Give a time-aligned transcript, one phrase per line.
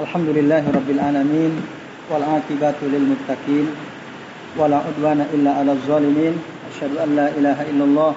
[0.00, 1.60] Alhamdulillahi Rabbil Alamin
[2.08, 3.68] Wal akibatu lil muttaqin
[4.56, 6.40] Wala udwana illa ala zalimin
[6.72, 8.12] Asyhadu an la ilaha illallah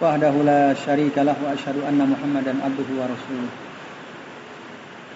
[0.00, 3.52] Wahdahu la syarika lah Wa asyhadu anna muhammadan abduhu wa rasuluh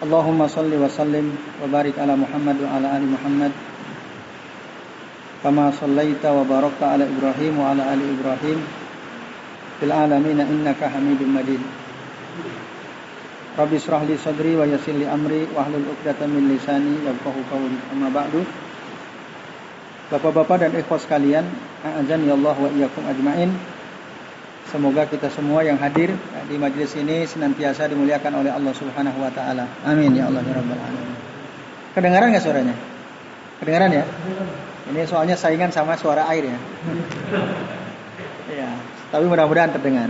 [0.05, 3.53] Allahumma salli wa sallim Wa barik ala muhammad wa ala ali muhammad
[5.41, 7.97] Kama sallaita wa barakta ala ibrahim wa ala
[13.59, 17.79] Rabbi israh li sadri li amri wa 'uqdatam min lisani yafqahu qawli.
[17.91, 18.47] Amma ba'du.
[20.15, 21.43] Bapak-bapak dan ikhwas sekalian,
[21.83, 23.51] a'azani Allah wa iyyakum ajmain.
[24.71, 26.15] Semoga kita semua yang hadir
[26.47, 29.67] di majelis ini senantiasa dimuliakan oleh Allah Subhanahu wa taala.
[29.83, 31.17] Amin ya Allah ya rabbal alamin.
[31.99, 32.77] Kedengaran enggak suaranya?
[33.59, 34.05] Kedengaran ya?
[34.93, 36.59] Ini soalnya saingan sama suara air ya.
[38.49, 38.71] Iya,
[39.13, 40.09] tapi mudah-mudahan terdengar.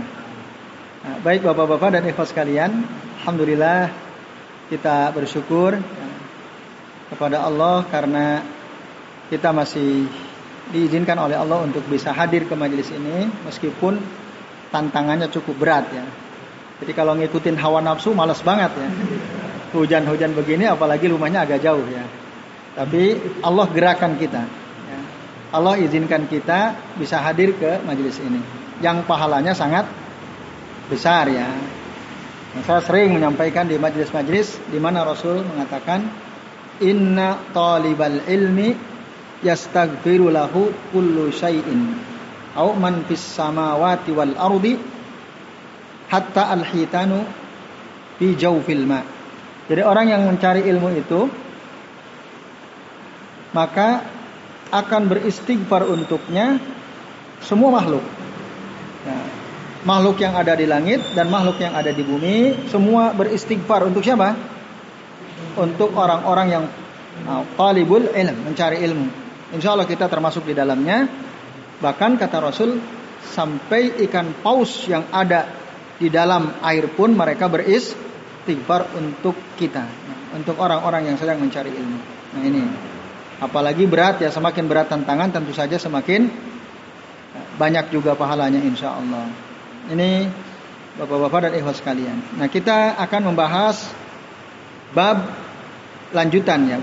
[0.99, 2.83] Nah, baik Bapak-bapak dan ikhwas sekalian,
[3.19, 3.91] Alhamdulillah
[4.71, 5.75] kita bersyukur
[7.11, 8.39] kepada Allah karena
[9.27, 10.07] kita masih
[10.71, 13.99] diizinkan oleh Allah untuk bisa hadir ke majelis ini meskipun
[14.71, 16.05] tantangannya cukup berat ya.
[16.79, 18.89] Jadi kalau ngikutin hawa nafsu males banget ya.
[19.75, 22.07] Hujan-hujan begini apalagi rumahnya agak jauh ya.
[22.71, 24.47] Tapi Allah gerakan kita.
[24.87, 24.99] Ya.
[25.51, 28.39] Allah izinkan kita bisa hadir ke majelis ini.
[28.79, 29.91] Yang pahalanya sangat
[30.87, 31.78] besar ya.
[32.49, 36.01] Saya sering menyampaikan di majelis-majelis di mana Rasul mengatakan
[36.81, 38.73] inna talibal ilmi
[39.45, 41.93] yastaghfiru lahu kullu syai'in
[42.57, 44.81] au man fis samawati wal ardi
[46.09, 47.21] hatta al hitanu
[48.17, 49.05] fi jawfil ma.
[49.69, 51.29] Jadi orang yang mencari ilmu itu
[53.53, 54.09] maka
[54.73, 56.57] akan beristighfar untuknya
[57.45, 58.01] semua makhluk.
[59.79, 64.35] Makhluk yang ada di langit dan makhluk yang ada di bumi semua beristighfar untuk siapa?
[65.55, 66.65] Untuk orang-orang yang
[67.23, 69.07] uh, talibul ilm, mencari ilmu.
[69.55, 71.07] Insya Allah kita termasuk di dalamnya.
[71.79, 72.75] Bahkan kata Rasul
[73.23, 75.47] sampai ikan paus yang ada
[75.95, 79.87] di dalam air pun mereka beristighfar untuk kita,
[80.35, 81.99] untuk orang-orang yang sedang mencari ilmu.
[82.35, 82.63] Nah ini,
[83.39, 86.27] apalagi berat ya semakin berat tantangan tentu saja semakin
[87.59, 89.48] banyak juga pahalanya insya Allah.
[89.87, 90.27] Ini
[90.99, 92.19] Bapak-bapak dan ikhwas sekalian.
[92.35, 93.87] Nah, kita akan membahas
[94.91, 95.31] bab
[96.11, 96.79] lanjutan ya,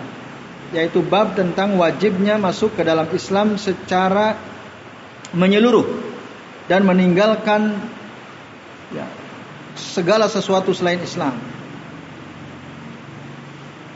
[0.73, 4.41] yaitu bab tentang wajibnya masuk ke dalam Islam secara
[5.37, 5.85] menyeluruh
[6.65, 7.77] dan meninggalkan
[8.97, 9.05] ya,
[9.77, 11.37] segala sesuatu selain Islam.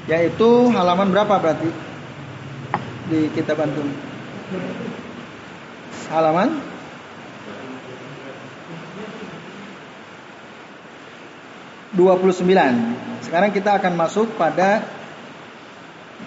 [0.05, 1.71] Yaitu halaman berapa berarti
[3.09, 3.89] di kitab antum?
[6.13, 6.70] Halaman
[11.95, 13.27] 29.
[13.27, 14.87] Sekarang kita akan masuk pada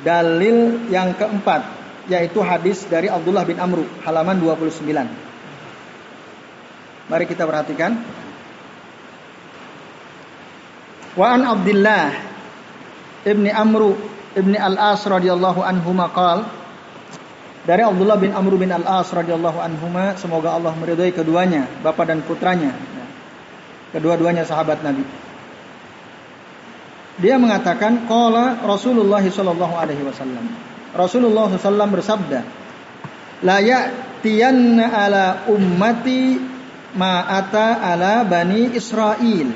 [0.03, 1.63] dalil yang keempat
[2.11, 4.83] yaitu hadis dari Abdullah bin Amru halaman 29.
[7.07, 7.95] Mari kita perhatikan.
[11.13, 12.11] Wa an Abdullah
[13.23, 13.95] ibni Amru
[14.33, 16.43] ibni Al-As radhiyallahu anhu maqal
[17.63, 22.75] dari Abdullah bin Amru bin Al-As radhiyallahu anhuma semoga Allah meridhai keduanya, bapak dan putranya.
[23.95, 25.05] Kedua-duanya sahabat Nabi.
[27.21, 30.49] Dia mengatakan qala Rasulullah sallallahu alaihi wasallam.
[30.97, 32.39] Rasulullah sallallahu bersabda,
[33.45, 36.41] "La ya'tiyanna ala ummati
[36.97, 39.49] ma ata ala bani Israel."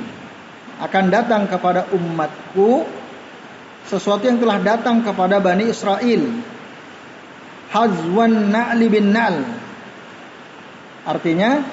[0.77, 2.85] Akan datang kepada umatku
[3.89, 6.21] sesuatu yang telah datang kepada bani Israel.
[7.73, 9.41] Hazwan na'li bin na'l.
[11.09, 11.65] Artinya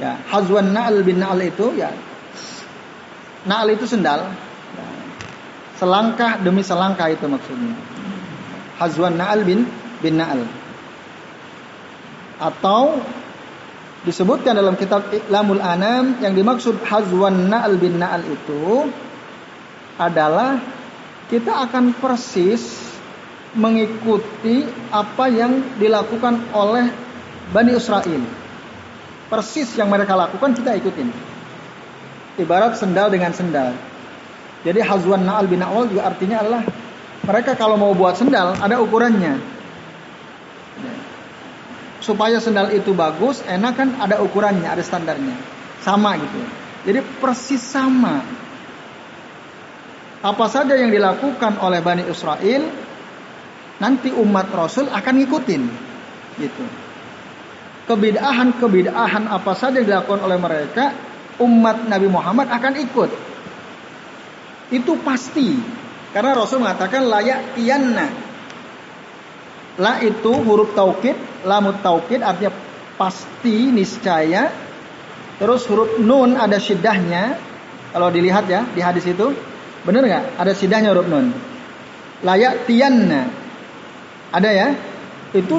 [0.00, 1.92] ya, hazwan na'l bin na'l itu ya
[3.44, 4.32] Na'al itu sendal.
[5.76, 7.76] Selangkah demi selangkah itu maksudnya.
[8.80, 9.68] Hazwan na'al bin
[10.00, 10.48] bin na'al.
[12.40, 13.04] Atau
[14.08, 18.88] disebutkan dalam kitab Iklamul Anam yang dimaksud hazwan na'al bin na'al itu
[20.00, 20.58] adalah
[21.28, 22.80] kita akan persis
[23.54, 26.90] mengikuti apa yang dilakukan oleh
[27.52, 28.24] Bani Israel.
[29.28, 31.33] Persis yang mereka lakukan kita ikutin
[32.40, 33.74] ibarat sendal dengan sendal.
[34.64, 36.62] Jadi hazwan na'al bin na'wal juga artinya adalah
[37.24, 39.40] mereka kalau mau buat sendal ada ukurannya.
[42.04, 45.36] Supaya sendal itu bagus, enak kan ada ukurannya, ada standarnya.
[45.80, 46.36] Sama gitu.
[46.84, 48.20] Jadi persis sama.
[50.20, 52.68] Apa saja yang dilakukan oleh Bani Israel,
[53.80, 55.62] nanti umat Rasul akan ngikutin.
[56.40, 56.64] Gitu.
[57.88, 60.92] Kebidahan-kebidahan apa saja yang dilakukan oleh mereka,
[61.42, 63.10] umat Nabi Muhammad akan ikut.
[64.70, 65.54] Itu pasti.
[66.14, 68.06] Karena Rasul mengatakan layak tianna.
[69.82, 72.54] La itu huruf taukid, lamut taukid artinya
[72.94, 74.54] pasti, niscaya.
[75.42, 77.34] Terus huruf nun ada syiddahnya.
[77.90, 79.34] Kalau dilihat ya di hadis itu,
[79.82, 80.24] benar nggak?
[80.38, 81.34] Ada syiddahnya huruf nun.
[82.22, 83.26] Layak tianna.
[84.30, 84.68] Ada ya?
[85.34, 85.58] Itu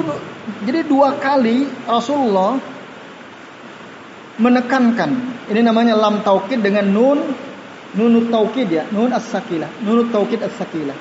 [0.64, 2.56] jadi dua kali Rasulullah
[4.40, 5.35] menekankan.
[5.46, 7.22] Ini namanya lam taukid dengan nun
[7.94, 10.98] nunut taukid ya, nun as-sakilah, nunut taukid as-sakilah.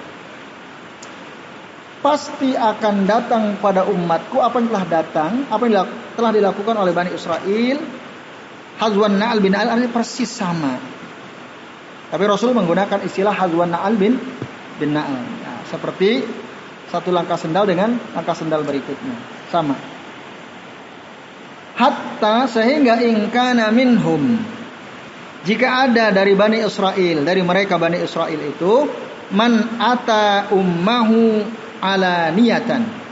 [2.06, 7.12] Pasti akan datang pada umatku apa yang telah datang, apa yang telah dilakukan oleh Bani
[7.18, 7.78] Israel.
[8.76, 10.78] Hazwan na'al bin al persis sama.
[12.12, 14.22] Tapi Rasul menggunakan istilah hazwan na'al bin
[14.78, 15.26] bin na'al.
[15.26, 16.22] Nah, seperti
[16.94, 19.18] satu langkah sendal dengan langkah sendal berikutnya.
[19.50, 19.95] Sama
[21.76, 24.40] hatta sehingga ingkana minhum.
[25.46, 28.90] Jika ada dari Bani Israel dari mereka Bani Israel itu
[29.30, 31.46] man ata ummahu
[31.86, 33.06] ala niatan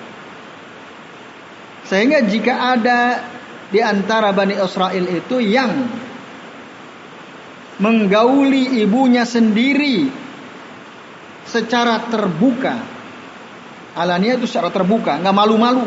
[1.84, 3.22] sehingga jika ada
[3.70, 5.72] di antara Bani Israel itu yang
[7.78, 10.08] menggauli ibunya sendiri
[11.44, 12.76] secara terbuka.
[13.94, 15.86] Alania itu secara terbuka nggak malu-malu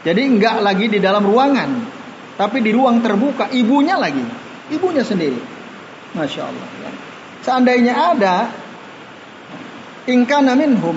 [0.00, 1.70] jadi enggak lagi di dalam ruangan,
[2.40, 4.24] tapi di ruang terbuka, ibunya lagi,
[4.72, 5.36] ibunya sendiri.
[6.16, 6.68] Masya Allah.
[6.80, 6.90] Ya.
[7.44, 8.36] Seandainya ada
[10.08, 10.96] ingkana minhum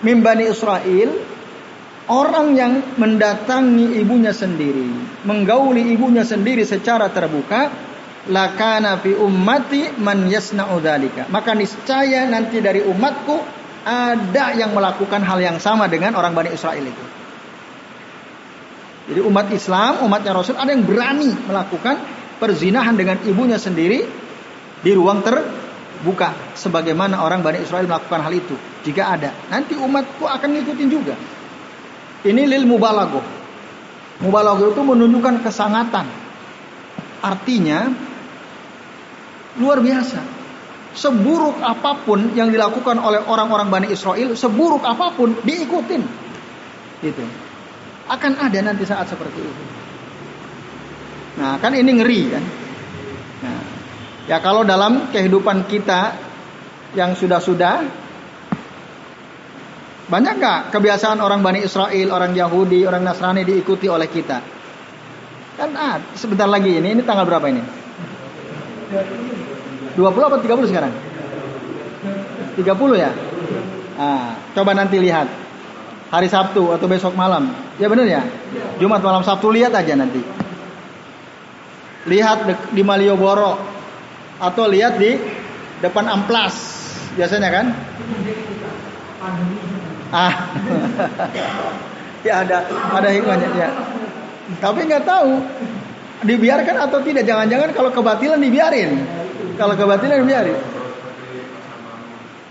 [0.00, 1.12] mimbani Israel
[2.08, 4.88] orang yang mendatangi ibunya sendiri,
[5.28, 7.68] menggauli ibunya sendiri secara terbuka,
[8.32, 11.28] lakana fi ummati man yasna'u dzalika.
[11.28, 13.36] Maka niscaya nanti dari umatku
[13.84, 17.19] ada yang melakukan hal yang sama dengan orang Bani Israel itu.
[19.08, 21.96] Jadi umat Islam, umatnya Rasul ada yang berani melakukan
[22.40, 24.04] perzinahan dengan ibunya sendiri
[24.80, 28.56] di ruang terbuka sebagaimana orang Bani Israel melakukan hal itu.
[28.84, 31.14] Jika ada, nanti umatku akan ngikutin juga.
[32.24, 33.20] Ini lil mubalago.
[34.20, 36.04] Mubalago itu menunjukkan kesangatan.
[37.20, 37.88] Artinya
[39.60, 40.20] luar biasa.
[40.90, 46.02] Seburuk apa pun yang dilakukan oleh orang-orang Bani Israel, seburuk apa pun diikutin.
[47.00, 47.49] Gitu.
[48.10, 49.64] Akan ada nanti saat seperti itu.
[51.38, 52.44] Nah, kan ini ngeri kan.
[53.46, 53.62] Nah,
[54.26, 56.18] ya kalau dalam kehidupan kita
[56.98, 57.86] yang sudah-sudah
[60.10, 64.42] banyak gak kebiasaan orang Bani Israel, orang Yahudi, orang Nasrani diikuti oleh kita?
[65.54, 67.62] Kan ah, sebentar lagi ini, ini tanggal berapa ini?
[69.94, 70.92] 20 atau 30 sekarang?
[72.58, 72.66] 30
[72.98, 73.14] ya?
[73.94, 75.30] Ah, coba nanti lihat
[76.10, 77.54] hari Sabtu atau besok malam.
[77.78, 78.22] Ya benar ya?
[78.82, 80.20] Jumat malam Sabtu lihat aja nanti.
[82.10, 83.56] Lihat di Malioboro
[84.42, 85.14] atau lihat di
[85.78, 86.54] depan amplas
[87.14, 87.66] biasanya kan?
[90.10, 90.34] Ah,
[92.26, 93.68] ya ada ada hikmahnya ya.
[94.58, 95.30] Tapi nggak tahu
[96.26, 97.22] dibiarkan atau tidak.
[97.22, 99.06] Jangan-jangan kalau kebatilan dibiarin.
[99.54, 100.58] Kalau kebatilan dibiarin.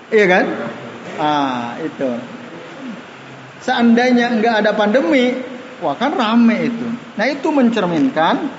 [0.09, 0.45] Iya kan?
[1.19, 2.38] Ah, itu.
[3.69, 5.29] Seandainya enggak ada pandemi,
[5.77, 6.89] wah kan rame itu.
[7.13, 8.49] Nah itu mencerminkan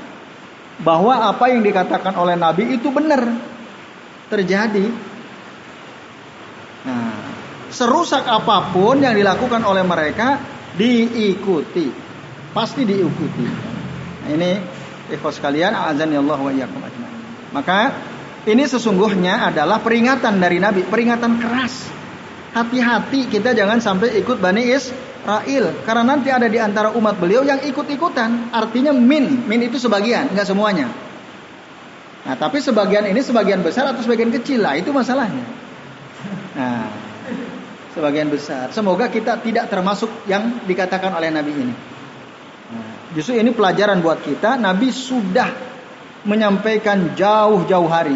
[0.86, 3.26] bahwa apa yang dikatakan oleh Nabi itu benar
[4.30, 4.86] terjadi.
[6.86, 7.10] Nah,
[7.74, 10.38] serusak apa pun yang dilakukan oleh mereka
[10.78, 11.90] diikuti,
[12.54, 13.44] pasti diikuti.
[14.22, 14.50] Nah, ini
[15.10, 16.54] ikhwas kalian, azan ya Allah wa
[17.50, 17.78] Maka
[18.46, 21.98] ini sesungguhnya adalah peringatan dari Nabi, peringatan keras
[22.50, 25.64] hati-hati kita jangan sampai ikut Bani Israel.
[25.86, 28.50] Karena nanti ada di antara umat beliau yang ikut-ikutan.
[28.50, 29.46] Artinya min.
[29.46, 30.90] Min itu sebagian nggak semuanya.
[32.26, 34.60] Nah tapi sebagian ini sebagian besar atau sebagian kecil?
[34.60, 35.46] Lah itu masalahnya.
[36.58, 36.86] Nah
[37.94, 38.70] sebagian besar.
[38.70, 41.74] Semoga kita tidak termasuk yang dikatakan oleh Nabi ini.
[42.70, 44.54] Nah, justru ini pelajaran buat kita.
[44.56, 45.50] Nabi sudah
[46.22, 48.14] menyampaikan jauh-jauh hari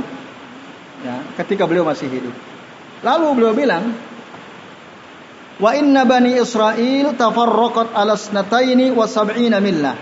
[1.02, 2.34] ya, ketika beliau masih hidup.
[3.02, 3.92] Lalu beliau bilang
[5.54, 9.94] Wa inna bani Israel tafarraqat ala snataini wa sab'ina millah.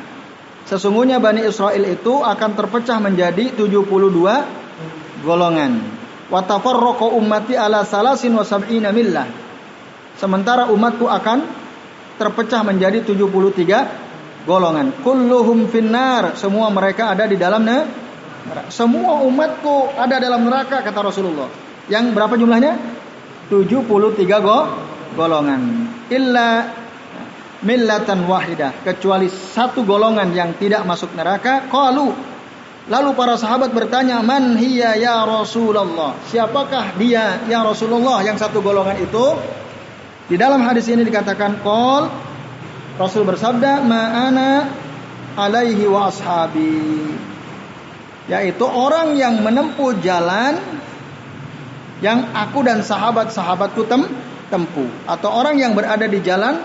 [0.64, 5.73] Sesungguhnya Bani Israel itu akan terpecah menjadi 72 golongan.
[6.32, 9.28] Wa tafarraqa ummati ala salasin wa sab'ina millah.
[10.16, 11.44] Sementara umatku akan
[12.16, 14.97] terpecah menjadi 73 golongan.
[15.04, 18.73] Kulluhum finnar, semua mereka ada di dalam neraka.
[18.73, 21.52] Semua umatku ada dalam neraka kata Rasulullah.
[21.92, 22.73] Yang berapa jumlahnya?
[23.52, 23.85] 73
[24.40, 25.62] golongan golongan
[26.11, 26.69] illa
[27.62, 32.33] millatan wahidah kecuali satu golongan yang tidak masuk neraka qalu
[32.90, 38.99] Lalu para sahabat bertanya, "Man hiya ya Rasulullah?" Siapakah dia ya Rasulullah yang satu golongan
[38.99, 39.38] itu?
[40.26, 42.11] Di dalam hadis ini dikatakan qol
[42.99, 44.66] Rasul bersabda, "Ma'ana
[45.38, 47.14] alaihi wa ashabi."
[48.26, 50.59] Yaitu orang yang menempuh jalan
[52.02, 54.11] yang aku dan sahabat-sahabatku tem
[54.52, 56.61] tempuh atau orang yang berada di jalan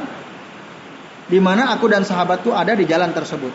[1.32, 3.52] di mana aku dan sahabatku ada di jalan tersebut.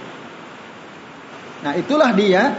[1.63, 2.57] Nah, itulah dia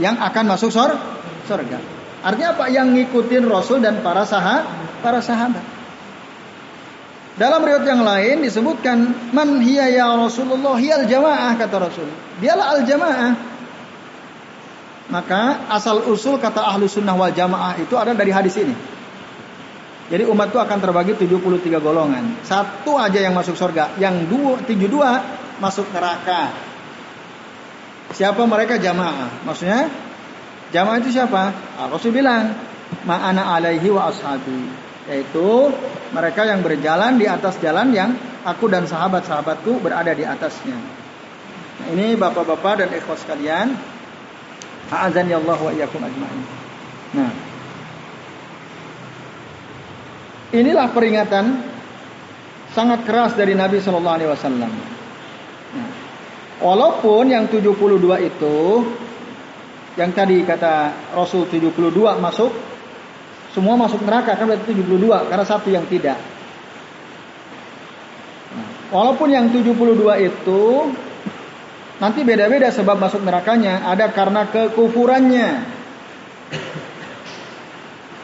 [0.00, 1.78] yang akan masuk surga.
[2.24, 2.64] Artinya apa?
[2.72, 5.64] Yang ngikutin Rasul dan para sahabat, para sahabat.
[7.36, 12.08] Dalam riwayat yang lain disebutkan man hiya ya Rasulullah hiyal jamaah kata Rasul.
[12.40, 13.32] Dialah al jamaah.
[15.12, 18.72] Maka asal usul kata ahlu sunnah wal jamaah itu ada dari hadis ini.
[20.06, 22.38] Jadi umat itu akan terbagi 73 golongan.
[22.46, 26.54] Satu aja yang masuk surga, yang dua, 72 masuk neraka.
[28.14, 29.42] Siapa mereka jamaah?
[29.42, 29.90] Maksudnya
[30.70, 31.50] jamaah itu siapa?
[31.74, 32.54] Ah, Rasul bilang,
[33.02, 34.70] ma'ana alaihi wa ashabi.
[35.10, 35.74] Yaitu
[36.14, 38.14] mereka yang berjalan di atas jalan yang
[38.46, 40.78] aku dan sahabat-sahabatku berada di atasnya.
[41.76, 43.74] Nah, ini bapak-bapak dan ikhwas sekalian.
[44.86, 46.42] A'azani Allah wa iyyakum ajma'in.
[47.18, 47.30] Nah,
[50.56, 51.60] inilah peringatan
[52.72, 54.72] sangat keras dari Nabi Shallallahu Alaihi Wasallam.
[56.56, 57.76] Walaupun yang 72
[58.24, 58.56] itu
[59.96, 62.52] yang tadi kata Rasul 72 masuk
[63.56, 66.20] semua masuk neraka kan berarti 72 karena satu yang tidak.
[68.92, 69.72] Walaupun yang 72
[70.20, 70.62] itu
[71.96, 75.48] nanti beda-beda sebab masuk nerakanya, ada karena kekufurannya.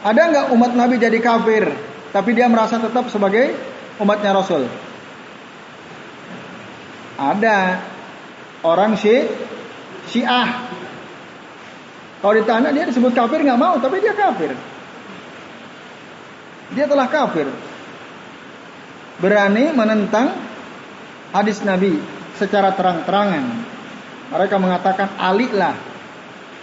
[0.03, 3.57] Ada nggak umat Nabi jadi kafir, tapi dia merasa tetap sebagai
[3.97, 4.69] umatnya Rasul?
[7.17, 7.81] Ada
[8.61, 9.25] orang Syi
[10.05, 10.69] Syiah.
[12.21, 14.53] Kalau ditanya dia disebut kafir nggak mau, tapi dia kafir.
[16.77, 17.49] Dia telah kafir.
[19.19, 20.37] Berani menentang
[21.33, 21.97] hadis Nabi
[22.37, 23.43] secara terang-terangan.
[24.33, 25.75] Mereka mengatakan Ali lah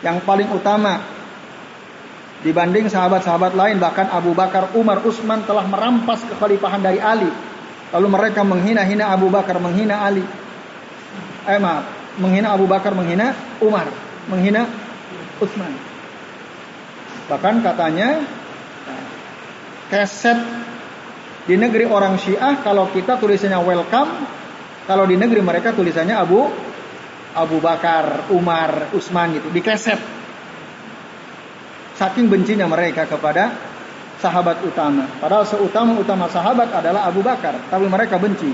[0.01, 1.20] yang paling utama
[2.41, 7.29] dibanding sahabat-sahabat lain bahkan Abu Bakar, Umar, Utsman telah merampas kekhalifahan dari Ali.
[7.91, 10.25] Lalu mereka menghina-hina Abu Bakar, menghina Ali.
[11.45, 13.89] Eh maaf, menghina Abu Bakar, menghina Umar,
[14.31, 14.69] menghina
[15.41, 15.73] Utsman.
[17.29, 18.25] Bahkan katanya
[19.91, 20.39] keset
[21.45, 24.13] di negeri orang Syiah kalau kita tulisannya welcome,
[24.87, 26.47] kalau di negeri mereka tulisannya Abu
[27.31, 30.20] Abu Bakar, Umar, Utsman gitu, di keset.
[32.01, 33.53] Saking bencinya mereka kepada
[34.25, 35.05] sahabat utama.
[35.21, 38.49] Padahal seutama-utama sahabat adalah Abu Bakar, tapi mereka benci.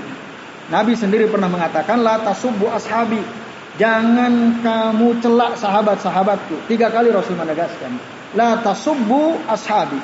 [0.67, 3.23] Nabi sendiri pernah mengatakan la tasubbu ashabi.
[3.79, 6.67] Jangan kamu celak sahabat-sahabatku.
[6.67, 7.95] Tiga kali Rasul menegaskan.
[8.35, 10.01] La tasubbu ashabi.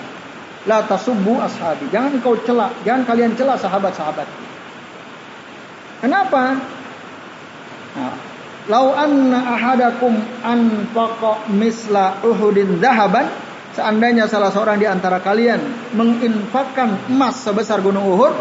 [0.63, 1.91] La tasubbu ashabi.
[1.91, 4.27] Jangan kau celak, jangan kalian celak sahabat-sahabat.
[5.99, 6.63] Kenapa?
[7.97, 8.15] Nah,
[8.71, 13.27] Lau anna ahadakum anfaqa misla Uhudin zahaban,
[13.75, 15.59] seandainya salah seorang di antara kalian
[15.91, 18.31] menginfakkan emas sebesar gunung Uhud,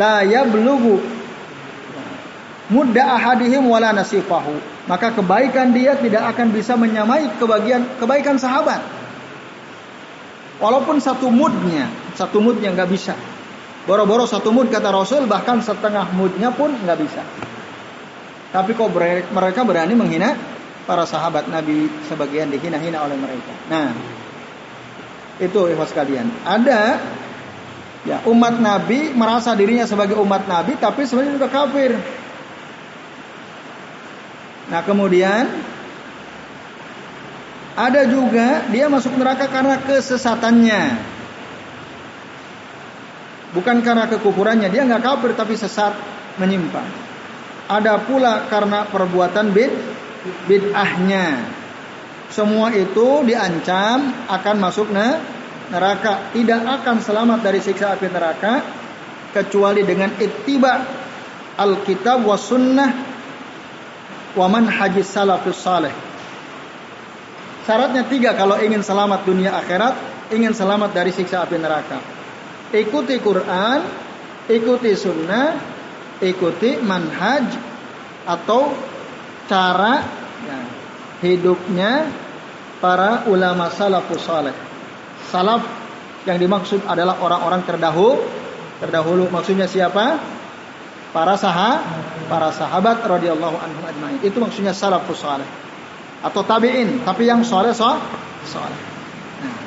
[0.00, 1.04] la yablughu
[2.72, 4.56] mudda ahadihim wala nasifahu.
[4.88, 8.80] Maka kebaikan dia tidak akan bisa menyamai kebagian kebaikan sahabat.
[10.56, 13.12] Walaupun satu mudnya, satu mudnya nggak bisa.
[13.82, 17.22] Boro-boro satu mud kata Rasul, bahkan setengah mudnya pun nggak bisa.
[18.52, 18.92] Tapi kok
[19.32, 20.36] mereka berani menghina
[20.84, 23.52] para sahabat Nabi sebagian dihina-hina oleh mereka.
[23.72, 23.96] Nah,
[25.40, 26.28] itu ikhwas sekalian.
[26.44, 27.00] Ada
[28.04, 31.96] ya umat Nabi merasa dirinya sebagai umat Nabi tapi sebenarnya juga kafir.
[34.68, 35.48] Nah, kemudian
[37.72, 40.82] ada juga dia masuk neraka karena kesesatannya.
[43.52, 45.92] Bukan karena kekufurannya, dia nggak kafir tapi sesat
[46.40, 47.11] menyimpang.
[47.72, 49.72] Ada pula karena perbuatan bid
[50.44, 51.48] bid'ahnya.
[52.28, 54.92] Semua itu diancam akan masuk
[55.72, 58.60] neraka, tidak akan selamat dari siksa api neraka
[59.32, 61.00] kecuali dengan ittiba
[61.56, 62.90] Alkitab wa sunnah
[64.32, 65.92] wa manhajis salafus salih
[67.62, 69.94] Syaratnya tiga kalau ingin selamat dunia akhirat,
[70.34, 72.02] ingin selamat dari siksa api neraka.
[72.74, 73.86] Ikuti Quran,
[74.50, 75.54] ikuti sunnah,
[76.22, 77.50] ikuti manhaj
[78.24, 78.70] atau
[79.50, 80.06] cara
[80.46, 80.58] ya,
[81.26, 82.06] hidupnya
[82.78, 84.54] para ulama salafus saleh.
[85.28, 85.62] Salaf
[86.24, 88.22] yang dimaksud adalah orang-orang terdahulu.
[88.78, 90.18] Terdahulu maksudnya siapa?
[91.12, 91.84] para sahabat
[92.26, 94.18] para sahabat radhiyallahu anhum ajmain.
[94.24, 95.44] Itu maksudnya salafus saleh.
[96.24, 98.80] Atau tabi'in, tapi yang saleh saleh.
[99.44, 99.58] Nah.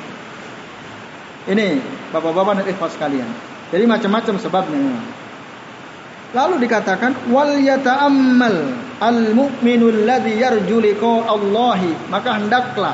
[1.54, 1.68] Ini
[2.10, 3.28] Bapak-bapak dan ikhwas sekalian.
[3.70, 4.94] Jadi macam-macam sebabnya.
[6.36, 8.56] Lalu dikatakan wal yata'ammal
[9.00, 10.84] al mu'minul ladzi yarju
[11.24, 12.92] Allahi, maka hendaklah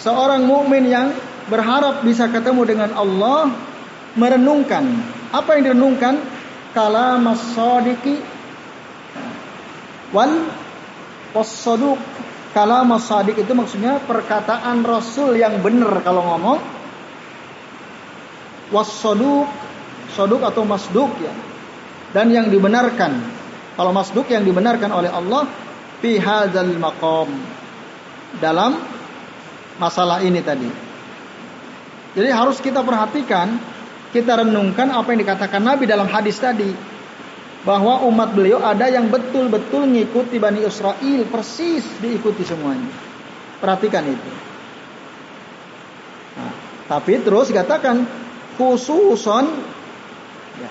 [0.00, 1.12] seorang mukmin yang
[1.52, 3.52] berharap bisa ketemu dengan Allah
[4.16, 4.84] merenungkan.
[5.28, 6.40] Apa yang direnungkan?
[6.72, 8.16] Kalam as-sadiqi
[10.16, 10.48] wal
[11.36, 12.00] was-saduq.
[12.56, 16.60] Kalam as-sadiq itu maksudnya perkataan rasul yang benar kalau ngomong.
[18.72, 19.61] Was-saduq
[20.12, 21.32] saduq atau masduq ya.
[22.12, 23.12] Dan yang dibenarkan.
[23.72, 25.48] Kalau masduq yang dibenarkan oleh Allah
[26.04, 27.32] fi hadzal maqam.
[28.36, 28.76] Dalam
[29.80, 30.68] masalah ini tadi.
[32.12, 33.56] Jadi harus kita perhatikan
[34.12, 36.68] kita renungkan apa yang dikatakan Nabi dalam hadis tadi.
[37.62, 42.90] Bahwa umat beliau ada yang betul-betul mengikuti Bani Israel persis diikuti semuanya.
[43.62, 44.30] Perhatikan itu.
[46.34, 46.52] Nah,
[46.90, 48.02] tapi terus dikatakan
[48.58, 49.46] khususon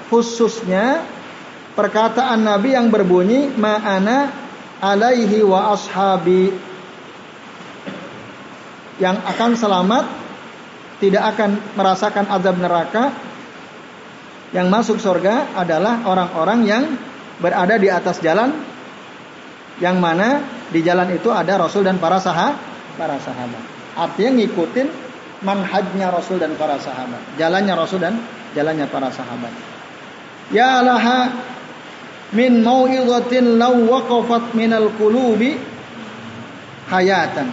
[0.10, 1.04] khususnya
[1.74, 4.30] perkataan Nabi yang berbunyi ma'ana
[4.82, 6.52] alaihi wa ashabi
[9.02, 10.06] yang akan selamat
[11.02, 13.10] tidak akan merasakan azab neraka
[14.54, 16.84] yang masuk surga adalah orang-orang yang
[17.42, 18.54] berada di atas jalan
[19.82, 22.60] yang mana di jalan itu ada Rasul dan para sahabat,
[23.00, 23.64] para sahabat.
[23.98, 24.88] Artinya ngikutin
[25.42, 28.22] manhajnya Rasul dan para sahabat, jalannya Rasul dan
[28.55, 29.53] jalannya para sahabat.
[30.51, 31.31] Ya laha
[32.36, 35.55] min mau'izatin law waqafat minal qulubi
[36.91, 37.48] hayatan.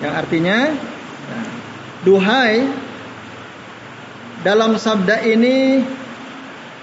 [0.00, 0.58] Yang artinya
[2.02, 2.66] duhai
[4.42, 5.84] dalam sabda ini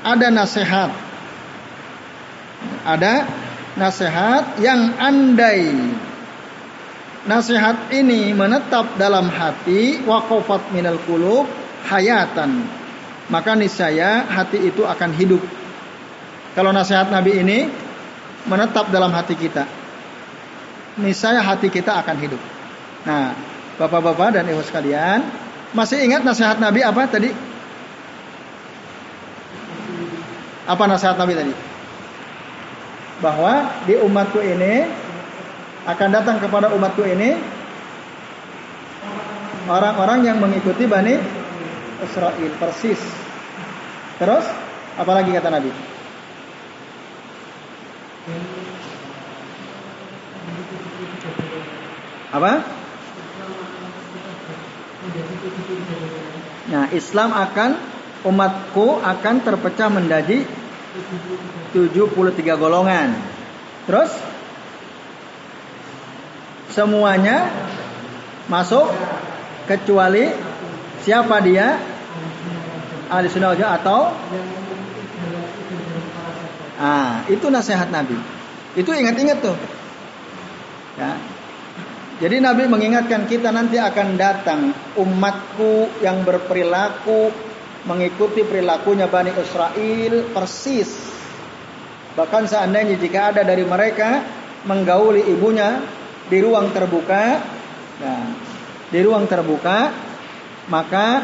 [0.05, 0.91] ada nasihat.
[2.87, 3.27] Ada
[3.75, 5.75] nasihat yang andai
[7.27, 11.45] nasihat ini menetap dalam hati waqafat minal qulub
[11.87, 12.67] hayatan.
[13.27, 15.43] Maka niscaya hati itu akan hidup.
[16.55, 17.67] Kalau nasihat Nabi ini
[18.47, 19.67] menetap dalam hati kita
[20.97, 22.41] niscaya hati kita akan hidup.
[23.05, 23.37] Nah
[23.77, 25.21] Bapak-bapak dan ibu sekalian
[25.77, 27.29] masih ingat nasihat Nabi apa tadi?
[30.65, 31.53] Apa nasihat Nabi tadi?
[33.21, 34.89] Bahwa di umatku ini
[35.85, 37.37] akan datang kepada umatku ini
[39.69, 41.21] orang-orang yang mengikuti Bani
[42.03, 43.01] Israel persis.
[44.17, 44.45] Terus
[44.97, 45.71] apalagi kata Nabi?
[52.27, 52.51] Apa?
[56.67, 57.71] Nah, Islam akan
[58.27, 60.43] umatku akan terpecah menjadi
[61.71, 63.15] 73 golongan.
[63.87, 64.11] Terus
[66.75, 67.47] semuanya
[68.51, 68.91] masuk
[69.65, 70.27] kecuali
[71.07, 71.79] siapa dia?
[73.07, 74.11] Ahli sunnah wal atau
[76.77, 78.13] Ah, itu nasihat Nabi.
[78.77, 79.57] Itu ingat-ingat tuh.
[80.93, 81.17] Ya.
[82.21, 87.33] Jadi Nabi mengingatkan kita nanti akan datang umatku yang berperilaku
[87.89, 91.17] mengikuti perilakunya Bani Israel persis.
[92.13, 94.21] Bahkan seandainya jika ada dari mereka
[94.69, 95.81] menggauli ibunya
[96.29, 97.41] di ruang terbuka,
[98.05, 98.25] nah,
[98.93, 100.06] di ruang terbuka,
[100.67, 101.23] maka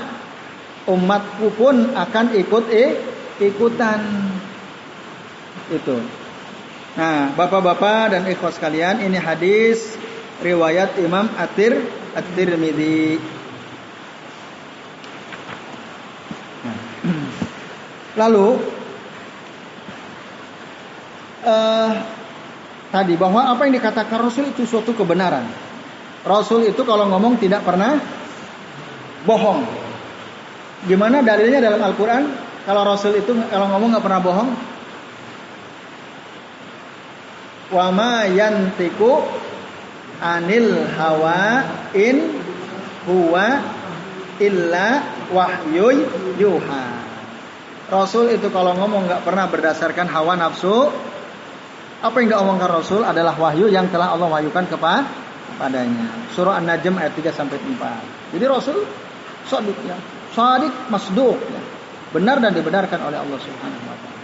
[0.88, 2.92] umatku pun akan ikut eh,
[3.40, 4.02] ikutan
[5.72, 5.98] itu.
[6.94, 9.98] Nah, bapak-bapak dan ikhwas sekalian, ini hadis
[10.46, 11.82] riwayat Imam Atir
[12.14, 13.18] At-Tirmidzi.
[18.22, 18.48] Lalu
[21.42, 21.92] uh,
[22.94, 25.50] tadi bahwa apa yang dikatakan Rasul itu suatu kebenaran.
[26.24, 27.98] Rasul itu kalau ngomong tidak pernah
[29.24, 29.64] bohong.
[30.84, 32.24] Gimana dalilnya dalam Al-Quran?
[32.64, 34.50] Kalau Rasul itu kalau ngomong nggak pernah bohong.
[37.74, 39.24] Wa ma yantiku
[40.24, 42.40] anil hawa in
[43.08, 43.60] huwa
[44.40, 44.88] illa
[45.32, 46.08] wahyu
[46.40, 46.86] yuha.
[47.92, 50.92] Rasul itu kalau ngomong nggak pernah berdasarkan hawa nafsu.
[52.04, 56.28] Apa yang diomongkan Rasul adalah wahyu yang telah Allah wahyukan kepadanya.
[56.36, 58.36] Surah An-Najm ayat 3 sampai 4.
[58.36, 58.84] Jadi Rasul
[59.48, 59.98] sadiq ya.
[60.34, 61.62] Sadiq masduq ya.
[62.14, 64.22] Benar dan dibenarkan oleh Allah Subhanahu wa taala.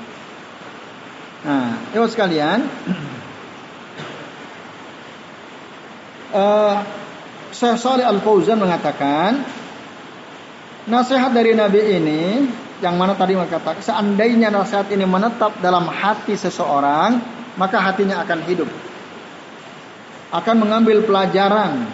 [1.40, 2.60] Nah, ibu sekalian,
[6.36, 6.76] uh,
[7.60, 9.42] Syekh Saleh Al Fauzan mengatakan
[10.86, 12.22] nasihat dari Nabi ini
[12.80, 17.20] yang mana tadi mengatakan seandainya nasihat ini menetap dalam hati seseorang,
[17.60, 18.70] maka hatinya akan hidup.
[20.30, 21.90] Akan mengambil pelajaran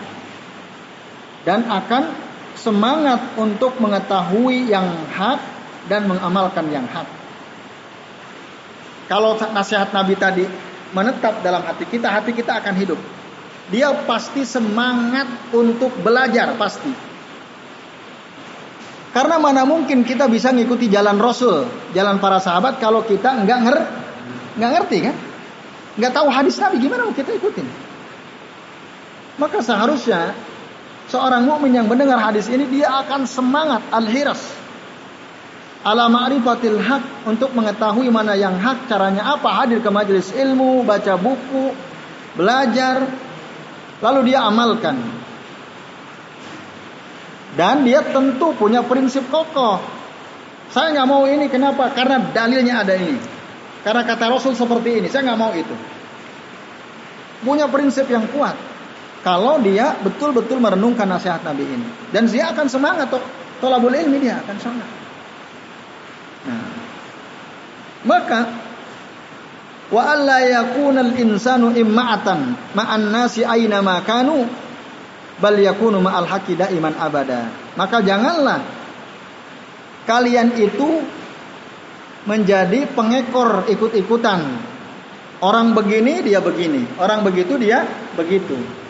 [1.48, 2.25] dan akan
[2.56, 5.40] semangat untuk mengetahui yang hak
[5.92, 7.06] dan mengamalkan yang hak.
[9.06, 10.46] Kalau nasihat Nabi tadi
[10.96, 13.00] menetap dalam hati kita, hati kita akan hidup.
[13.70, 16.90] Dia pasti semangat untuk belajar pasti.
[19.16, 23.78] Karena mana mungkin kita bisa ngikuti jalan Rasul, jalan para sahabat kalau kita nggak nger
[24.60, 25.16] nggak ngerti kan?
[25.96, 27.68] Nggak tahu hadis Nabi gimana mau kita ikutin?
[29.40, 30.36] Maka seharusnya
[31.16, 34.44] seorang mukmin yang mendengar hadis ini dia akan semangat al-hiras.
[35.88, 41.16] Ala ma'rifatil hak untuk mengetahui mana yang hak caranya apa hadir ke majelis ilmu baca
[41.16, 41.72] buku
[42.36, 43.08] belajar
[44.04, 45.00] lalu dia amalkan.
[47.56, 49.80] Dan dia tentu punya prinsip kokoh.
[50.76, 51.96] Saya nggak mau ini kenapa?
[51.96, 53.16] Karena dalilnya ada ini.
[53.86, 55.76] Karena kata Rasul seperti ini saya nggak mau itu.
[57.46, 58.75] Punya prinsip yang kuat
[59.26, 61.90] kalau dia betul-betul merenungkan nasihat Nabi ini.
[62.14, 63.18] Dan dia akan semangat to
[63.58, 64.90] tolabul ilmi dia akan semangat.
[66.46, 66.70] Nah,
[68.06, 68.40] maka
[69.90, 74.46] wa alla yakuna al-insanu imma'atan ma'an nasi aina ma kanu
[75.42, 77.50] bal yakunu ma'al haqqi daiman abada.
[77.74, 78.62] Maka janganlah
[80.06, 81.02] kalian itu
[82.30, 84.70] menjadi pengekor ikut-ikutan.
[85.42, 88.85] Orang begini dia begini, orang begitu dia begitu.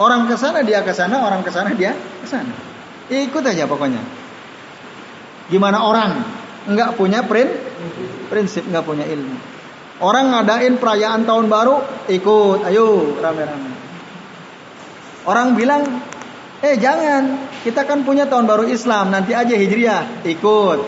[0.00, 2.56] Orang ke sana dia ke sana, orang ke sana dia ke sana.
[3.12, 4.00] Ikut aja pokoknya.
[5.52, 6.24] Gimana orang
[6.72, 7.52] nggak punya print,
[8.32, 9.36] prinsip, nggak punya ilmu.
[10.00, 13.76] Orang ngadain perayaan tahun baru, ikut, ayo rame-rame.
[15.28, 15.84] Orang bilang,
[16.64, 20.80] eh jangan, kita kan punya tahun baru Islam, nanti aja hijriah, ikut.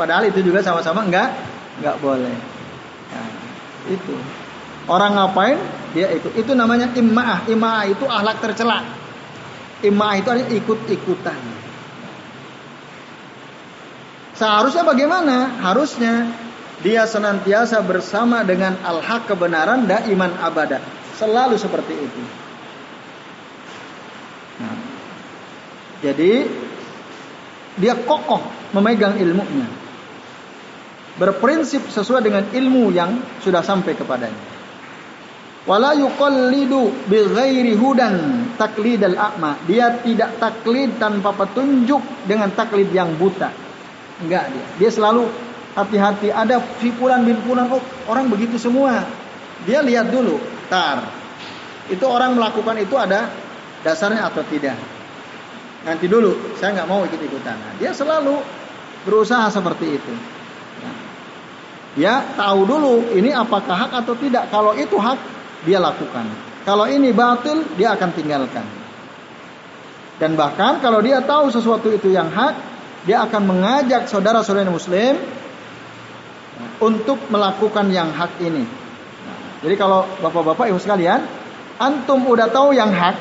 [0.00, 1.36] Padahal itu juga sama-sama enggak,
[1.76, 2.32] enggak boleh.
[3.12, 3.28] Nah,
[3.92, 4.39] itu.
[4.90, 5.54] Orang ngapain
[5.94, 6.34] dia ikut.
[6.34, 7.46] Itu namanya ima'ah.
[7.46, 8.82] Ima'ah itu ahlak tercela.
[9.86, 11.38] Ima'ah itu artinya ikut-ikutan.
[14.34, 15.62] Seharusnya bagaimana?
[15.62, 16.34] Harusnya
[16.82, 20.82] dia senantiasa bersama dengan al-haq kebenaran dan iman abada.
[21.14, 22.22] Selalu seperti itu.
[24.58, 24.76] Nah,
[26.02, 26.50] jadi
[27.78, 28.42] dia kokoh
[28.74, 29.70] memegang ilmunya.
[31.14, 34.59] Berprinsip sesuai dengan ilmu yang sudah sampai kepadanya
[35.68, 43.52] wala yuqallidu bighairi hudan taklidal a'ma dia tidak taklid tanpa petunjuk dengan taklid yang buta.
[44.20, 44.66] Enggak dia.
[44.80, 45.28] Dia selalu
[45.76, 46.28] hati-hati.
[46.32, 49.04] Ada fipulan bin oh orang begitu semua.
[49.64, 50.40] Dia lihat dulu
[50.72, 51.04] tar.
[51.88, 53.28] Itu orang melakukan itu ada
[53.84, 54.76] dasarnya atau tidak?
[55.84, 58.36] Nanti dulu saya nggak mau ikut ikutan nah, dia selalu
[59.08, 60.12] berusaha seperti itu.
[61.96, 64.46] Dia tahu dulu ini apakah hak atau tidak.
[64.52, 66.26] Kalau itu hak dia lakukan.
[66.64, 68.66] Kalau ini batil, dia akan tinggalkan.
[70.20, 72.54] Dan bahkan kalau dia tahu sesuatu itu yang hak,
[73.08, 75.16] dia akan mengajak saudara-saudara muslim
[76.80, 78.68] untuk melakukan yang hak ini.
[79.64, 81.24] jadi kalau bapak-bapak ibu sekalian,
[81.80, 83.16] antum udah tahu yang hak,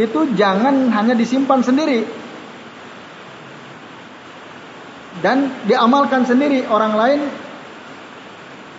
[0.00, 2.08] itu jangan hanya disimpan sendiri.
[5.20, 7.20] Dan diamalkan sendiri, orang lain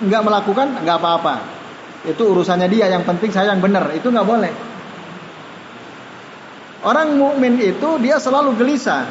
[0.02, 1.61] nggak melakukan nggak apa-apa.
[2.02, 3.94] Itu urusannya dia, yang penting saya yang benar.
[3.94, 4.54] Itu nggak boleh.
[6.82, 9.06] Orang mukmin itu dia selalu gelisah.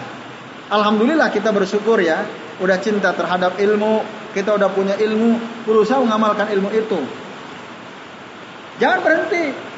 [0.70, 2.26] Alhamdulillah kita bersyukur ya,
[2.58, 4.02] udah cinta terhadap ilmu,
[4.34, 6.98] kita udah punya ilmu, berusaha mengamalkan ilmu itu.
[8.82, 9.70] Jangan berhenti.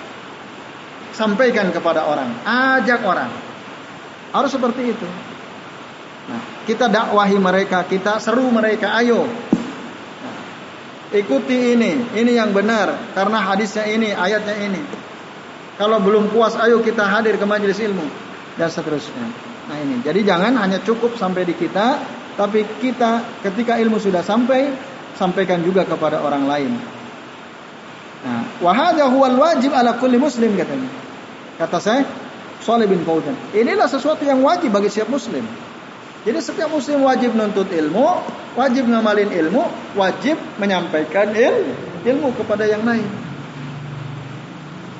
[1.13, 3.29] Sampaikan kepada orang, ajak orang.
[4.33, 5.09] Harus seperti itu.
[6.33, 9.29] Nah, kita dakwahi mereka, kita seru mereka, ayo
[11.13, 14.81] Ikuti ini, ini yang benar karena hadisnya ini, ayatnya ini.
[15.77, 18.05] Kalau belum puas, ayo kita hadir ke majelis ilmu
[18.57, 19.29] dan seterusnya.
[19.69, 22.01] Nah ini, jadi jangan hanya cukup sampai di kita,
[22.37, 24.73] tapi kita ketika ilmu sudah sampai,
[25.17, 26.73] sampaikan juga kepada orang lain.
[28.23, 30.89] Nah, wajib ala kulli muslim katanya.
[31.61, 32.03] Kata saya,
[32.63, 33.35] Saleh bin Fauzan.
[33.53, 35.43] Inilah sesuatu yang wajib bagi setiap muslim.
[36.23, 38.23] Jadi setiap muslim wajib nuntut ilmu,
[38.55, 39.67] wajib ngamalin ilmu,
[39.99, 41.75] wajib menyampaikan il,
[42.07, 43.03] ilmu kepada yang lain.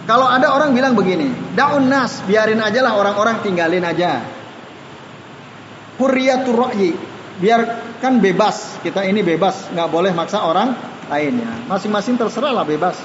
[0.03, 4.19] Kalau ada orang bilang begini, daun nas, biarin aja lah orang-orang tinggalin aja.
[6.03, 6.99] Hurriyatur ra'yi,
[7.39, 8.83] biarkan bebas.
[8.83, 10.75] Kita ini bebas, nggak boleh maksa orang
[11.07, 11.71] lainnya.
[11.71, 12.99] Masing-masing terserah lah bebas.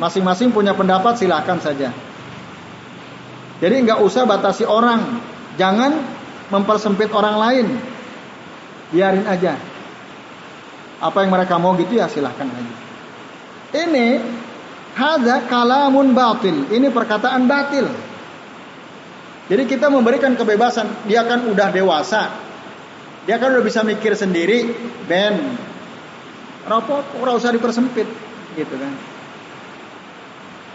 [0.00, 1.92] Masing-masing punya pendapat silahkan saja.
[3.60, 5.20] Jadi nggak usah batasi orang.
[5.60, 6.13] Jangan
[6.52, 7.66] mempersempit orang lain.
[8.92, 9.56] Biarin aja.
[11.00, 12.74] Apa yang mereka mau gitu ya silahkan aja.
[13.74, 14.06] Ini
[14.94, 16.70] hadza kalamun batil.
[16.70, 17.86] Ini perkataan batil.
[19.44, 22.32] Jadi kita memberikan kebebasan, dia kan udah dewasa.
[23.28, 24.72] Dia kan udah bisa mikir sendiri,
[25.04, 25.56] ben.
[26.64, 28.08] Rapot, ora usah dipersempit
[28.56, 28.92] gitu kan.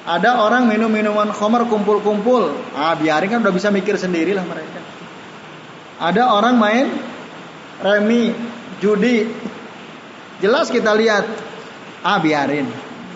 [0.06, 2.54] Ada orang minum minuman khamar kumpul-kumpul.
[2.78, 4.82] Ah, biarin kan udah bisa mikir sendiri lah mereka.
[6.00, 6.88] Ada orang main
[7.84, 8.32] remi,
[8.80, 9.28] judi.
[10.40, 11.28] Jelas kita lihat.
[12.00, 12.64] Ah, biarin.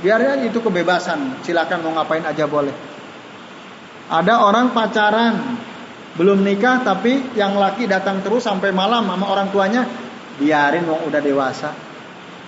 [0.03, 1.39] Biarin itu kebebasan.
[1.47, 2.75] Silakan mau ngapain aja boleh.
[4.11, 5.55] Ada orang pacaran,
[6.19, 9.87] belum nikah tapi yang laki datang terus sampai malam sama orang tuanya,
[10.35, 11.71] biarin wong udah dewasa.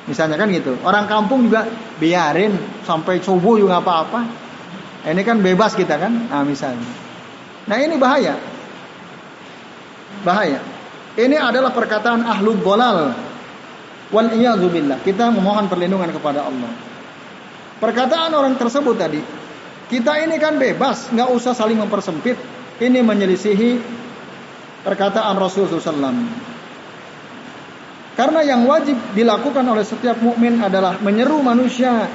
[0.05, 0.75] Misalnya kan gitu.
[0.83, 1.65] Orang kampung juga
[1.97, 4.21] biarin sampai subuh juga apa-apa.
[5.07, 6.29] Ini kan bebas kita kan.
[6.29, 6.85] Nah misalnya.
[7.65, 8.54] Nah ini bahaya.
[10.23, 10.61] Bahaya.
[11.15, 13.11] Ini adalah perkataan ahlul bolal.
[14.13, 15.01] Wal iyadzubillah.
[15.01, 16.71] Kita memohon perlindungan kepada Allah.
[17.81, 19.19] Perkataan orang tersebut tadi.
[19.91, 21.11] Kita ini kan bebas.
[21.11, 22.37] nggak usah saling mempersempit.
[22.79, 23.79] Ini menyelisihi
[24.83, 26.19] perkataan Rasulullah SAW.
[28.15, 32.07] Karena yang wajib dilakukan oleh setiap mukmin adalah menyeru manusia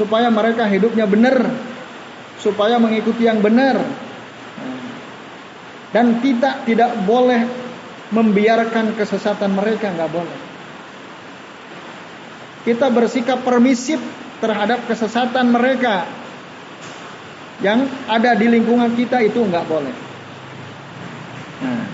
[0.00, 1.44] supaya mereka hidupnya benar,
[2.40, 3.84] supaya mengikuti yang benar.
[5.94, 7.46] Dan kita tidak boleh
[8.10, 10.38] membiarkan kesesatan mereka, nggak boleh.
[12.66, 14.02] Kita bersikap permisif
[14.42, 16.08] terhadap kesesatan mereka
[17.62, 19.94] yang ada di lingkungan kita itu nggak boleh.
[21.62, 21.84] Nah,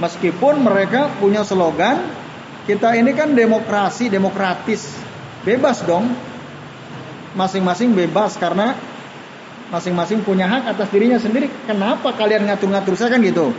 [0.00, 2.22] meskipun mereka punya slogan
[2.62, 4.86] kita ini kan demokrasi, demokratis.
[5.42, 6.14] Bebas dong.
[7.34, 8.78] Masing-masing bebas karena
[9.72, 11.48] masing-masing punya hak atas dirinya sendiri.
[11.64, 13.56] Kenapa kalian ngatur-ngatur saya kan gitu?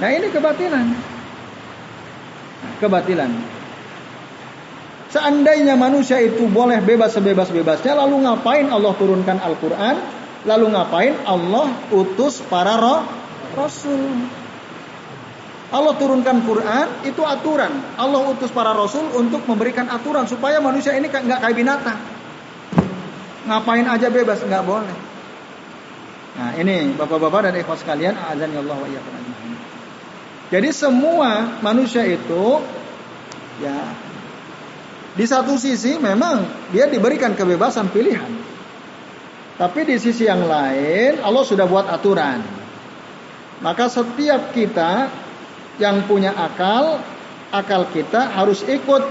[0.00, 0.86] Nah ini kebatilan.
[2.80, 3.30] Kebatilan.
[5.08, 9.96] Seandainya manusia itu boleh bebas sebebas-bebasnya, lalu ngapain Allah turunkan Al-Quran?
[10.44, 13.04] Lalu ngapain Allah utus para roh
[13.56, 14.00] rasul?
[15.68, 17.72] Allah turunkan Quran itu aturan.
[18.00, 22.00] Allah utus para rasul untuk memberikan aturan supaya manusia ini nggak kayak binatang.
[23.48, 24.96] Ngapain aja bebas nggak boleh.
[26.36, 28.88] Nah ini bapak-bapak dan ikhwas sekalian, azan ya Allah wa
[30.52, 32.60] Jadi semua manusia itu
[33.64, 33.96] ya
[35.16, 38.28] di satu sisi memang dia diberikan kebebasan pilihan.
[39.56, 42.44] Tapi di sisi yang lain Allah sudah buat aturan.
[43.64, 45.10] Maka setiap kita
[45.80, 47.00] yang punya akal,
[47.50, 49.02] akal kita harus ikut.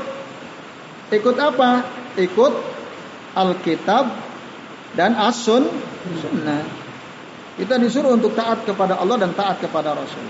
[1.11, 1.83] Ikut apa?
[2.15, 2.53] Ikut
[3.35, 4.26] Alkitab
[4.97, 5.69] dan As-Sun
[6.19, 6.65] Sunnah.
[7.57, 10.25] Kita disuruh untuk taat kepada Allah dan taat kepada Rasul.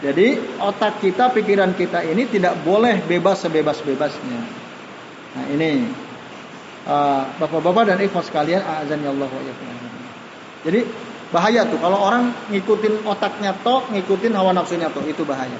[0.00, 4.40] Jadi otak kita, pikiran kita ini tidak boleh bebas sebebas-bebasnya.
[5.32, 5.88] Nah ini
[6.88, 9.28] uh, bapak-bapak dan ikhwas sekalian, azan ya Allah
[10.64, 10.80] Jadi
[11.32, 15.56] Bahaya tuh kalau orang ngikutin otaknya tok, ngikutin hawa nafsunya tok, itu bahaya.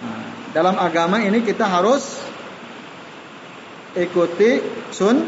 [0.00, 0.24] Nah,
[0.56, 2.16] dalam agama ini kita harus
[3.92, 5.20] ikuti sun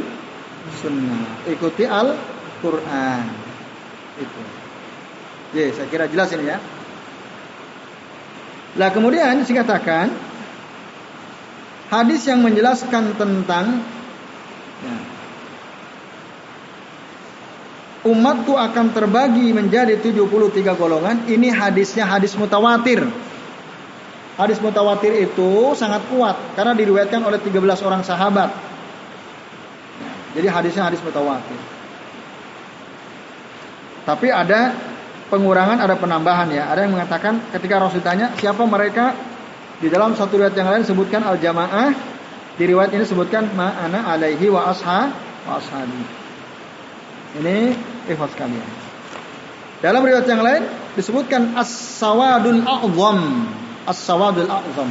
[0.82, 2.14] sunnah, ikuti Al
[2.62, 3.24] Quran.
[4.18, 4.40] Itu.
[5.52, 6.58] Ya, saya kira jelas ini ya.
[8.80, 10.08] Lah kemudian dikatakan
[11.92, 13.84] hadis yang menjelaskan tentang
[14.80, 14.96] ya,
[18.08, 21.28] umatku akan terbagi menjadi 73 golongan.
[21.28, 23.04] Ini hadisnya hadis mutawatir.
[24.40, 28.71] Hadis mutawatir itu sangat kuat karena diriwayatkan oleh 13 orang sahabat.
[30.32, 31.60] Jadi hadisnya hadis mutawatir.
[34.02, 34.74] Tapi ada
[35.30, 36.68] pengurangan, ada penambahan ya.
[36.72, 39.14] Ada yang mengatakan ketika Rasul tanya siapa mereka
[39.78, 41.94] di dalam satu riwayat yang lain sebutkan al jamaah,
[42.58, 45.12] di riwayat ini sebutkan ma'ana alaihi wa asha
[45.48, 46.02] wa ashabi.
[47.40, 47.56] Ini
[48.12, 48.68] ikhwas kalian.
[49.80, 50.62] Dalam riwayat yang lain
[50.94, 53.20] disebutkan as-sawadul a'zam.
[53.88, 54.90] As-sawadul a'zam.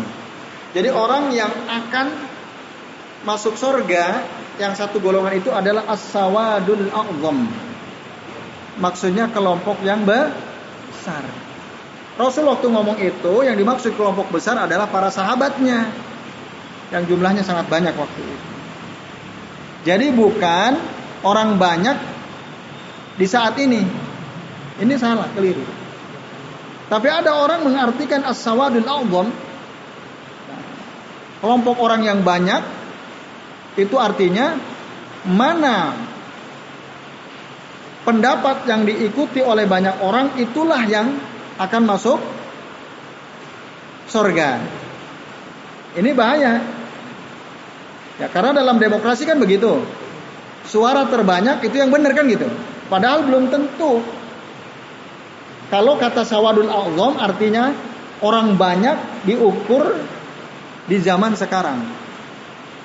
[0.72, 2.08] Jadi orang yang akan
[3.24, 4.24] masuk surga
[4.60, 7.48] yang satu golongan itu adalah as-sawadul a'zam.
[8.82, 11.24] Maksudnya kelompok yang besar.
[12.20, 15.88] Rasul waktu ngomong itu yang dimaksud kelompok besar adalah para sahabatnya
[16.92, 18.48] yang jumlahnya sangat banyak waktu itu.
[19.88, 20.78] Jadi bukan
[21.24, 21.98] orang banyak
[23.16, 23.82] di saat ini.
[24.82, 25.62] Ini salah, keliru.
[26.92, 29.32] Tapi ada orang mengartikan as-sawadul a'zam
[31.42, 32.81] kelompok orang yang banyak
[33.80, 34.60] itu artinya
[35.24, 35.96] mana
[38.04, 41.16] pendapat yang diikuti oleh banyak orang itulah yang
[41.62, 42.20] akan masuk
[44.10, 44.60] sorga.
[45.96, 46.60] Ini bahaya.
[48.20, 49.84] Ya karena dalam demokrasi kan begitu.
[50.68, 52.48] Suara terbanyak itu yang benar kan gitu.
[52.92, 54.04] Padahal belum tentu.
[55.72, 57.72] Kalau kata sawadul a'zam artinya
[58.20, 59.96] orang banyak diukur
[60.86, 61.80] di zaman sekarang.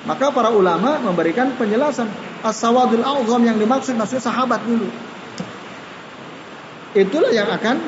[0.05, 2.07] Maka para ulama memberikan penjelasan
[2.45, 4.87] as-sawadul a'zam yang dimaksud maksudnya sahabat dulu.
[6.93, 7.81] Itulah yang akan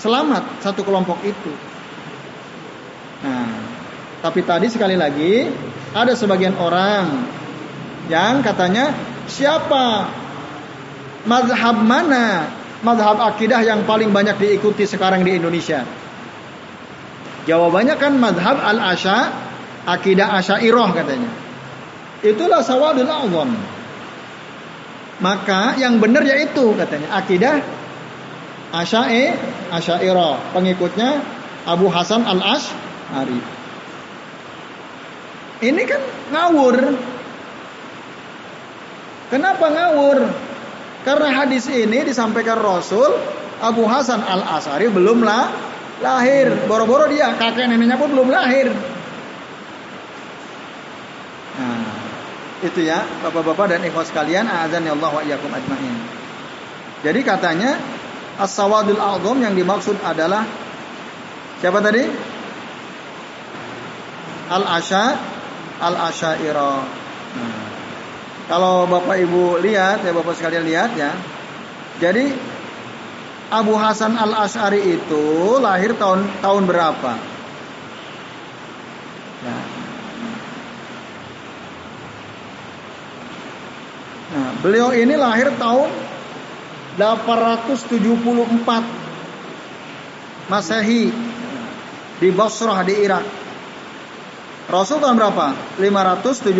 [0.00, 1.52] selamat satu kelompok itu.
[3.24, 3.60] Nah,
[4.24, 5.48] tapi tadi sekali lagi
[5.92, 7.24] ada sebagian orang
[8.08, 8.92] yang katanya
[9.24, 10.12] siapa
[11.24, 12.52] mazhab mana
[12.84, 15.84] mazhab akidah yang paling banyak diikuti sekarang di Indonesia?
[17.44, 19.32] Jawabannya kan mazhab al-asya
[19.84, 21.30] akidah asyairah katanya.
[22.24, 23.50] Itulah sawadul azam.
[25.22, 27.62] Maka yang benar yaitu katanya akidah
[28.74, 29.30] Asya'i
[29.70, 30.50] Asyairah.
[30.50, 31.22] Pengikutnya
[31.62, 33.38] Abu Hasan Al-Asy'ari.
[35.62, 36.02] Ini kan
[36.34, 36.76] ngawur.
[39.30, 40.18] Kenapa ngawur?
[41.06, 43.14] Karena hadis ini disampaikan Rasul
[43.62, 45.54] Abu Hasan Al-Asy'ari belum lah
[46.02, 46.66] lahir.
[46.66, 48.74] Boro-boro dia kakek neneknya pun belum lahir.
[51.54, 51.86] Nah,
[52.64, 55.96] itu ya Bapak-bapak dan ikhwas sekalian, azan ya Allah wa iyyakum ajmain.
[57.04, 57.76] Jadi katanya
[58.34, 60.42] As-sawadul a'zam yang dimaksud adalah
[61.62, 62.02] siapa tadi?
[64.50, 65.04] Al-Asya
[65.78, 66.78] Al-Asyairah.
[67.34, 67.64] Nah,
[68.50, 71.14] kalau Bapak Ibu lihat ya Bapak sekalian lihat ya.
[72.02, 72.34] Jadi
[73.54, 75.24] Abu Hasan Al-Asy'ari itu
[75.62, 77.33] lahir tahun tahun berapa?
[84.64, 85.92] Beliau ini lahir tahun
[86.96, 87.84] 874
[90.48, 91.12] Masehi
[92.16, 93.24] di Basrah di Irak.
[94.72, 95.52] Rasul tahun berapa?
[95.76, 96.56] 571.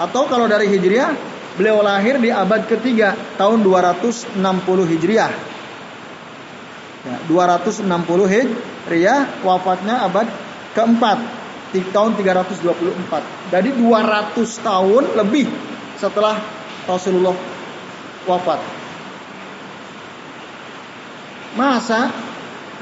[0.00, 1.12] Atau kalau dari Hijriah,
[1.60, 4.32] beliau lahir di abad ketiga tahun 260
[4.96, 5.32] Hijriah.
[7.04, 7.84] Ya, 260
[8.32, 10.24] Hijriah, wafatnya abad
[10.72, 11.20] keempat
[11.76, 13.52] di tahun 324.
[13.52, 15.73] Jadi 200 tahun lebih
[16.04, 16.36] setelah
[16.84, 17.32] Rasulullah
[18.28, 18.60] wafat.
[21.56, 22.12] Masa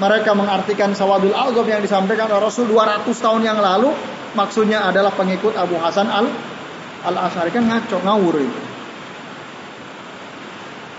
[0.00, 3.92] mereka mengartikan sawadul azab yang disampaikan oleh Rasul 200 tahun yang lalu
[4.32, 6.26] maksudnya adalah pengikut Abu Hasan al
[7.04, 8.62] al Asy'ari kan ngaco ngawur itu.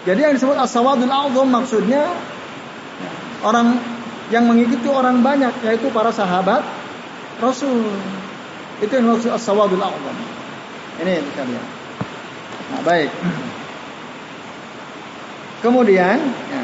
[0.03, 2.11] Jadi yang disebut as-sawadul azam maksudnya
[3.41, 3.79] orang
[4.31, 6.61] yang mengikuti orang banyak yaitu para sahabat
[7.41, 7.87] Rasul.
[8.83, 10.17] Itu yang maksud as-sawadul azam.
[11.01, 11.82] Ini kalian.
[12.71, 13.11] Nah, baik.
[15.63, 16.63] Kemudian ya,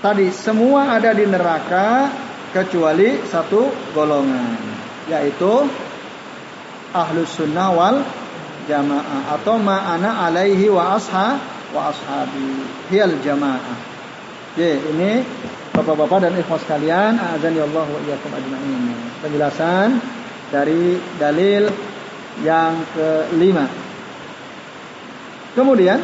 [0.00, 2.08] tadi semua ada di neraka
[2.56, 4.56] kecuali satu golongan
[5.12, 5.68] yaitu
[6.96, 8.00] ahlus sunnah wal
[8.64, 11.36] jamaah atau ma'ana alaihi wa asha
[11.76, 13.76] wa ashabi hiyal jamaah.
[14.56, 15.20] Ya, ini
[15.76, 18.96] Bapak-bapak dan ikhwas sekalian, azan ya Allah wa iyyakum ajmain.
[19.20, 20.00] Penjelasan
[20.50, 21.68] dari dalil
[22.44, 23.66] yang kelima.
[25.56, 25.98] Kemudian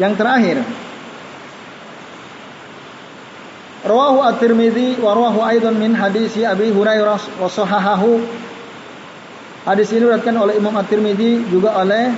[0.00, 0.64] yang terakhir
[3.84, 8.16] Rawahu At-Tirmidzi wa rawahu aidan min hadisi Abi Hurairah wa sahahahu.
[9.68, 12.16] Hadis ini diriwayatkan oleh Imam At-Tirmidzi juga oleh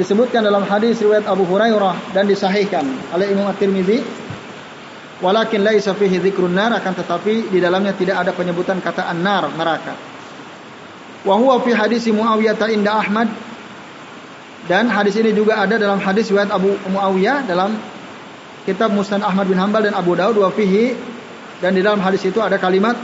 [0.00, 4.21] disebutkan dalam hadis riwayat Abu Hurairah dan disahihkan oleh Imam At-Tirmidzi.
[5.22, 9.94] Walakin laisa fihi dzikrun nar akan tetapi di dalamnya tidak ada penyebutan kata an-nar neraka.
[11.22, 13.30] Wa huwa fi hadis Muawiyah inda Ahmad
[14.66, 17.78] dan hadis ini juga ada dalam hadis riwayat Abu Muawiyah dalam
[18.66, 20.98] kitab Musnad Ahmad bin Hambal dan Abu Daud wa fihi
[21.62, 22.98] dan di dalam hadis itu ada kalimat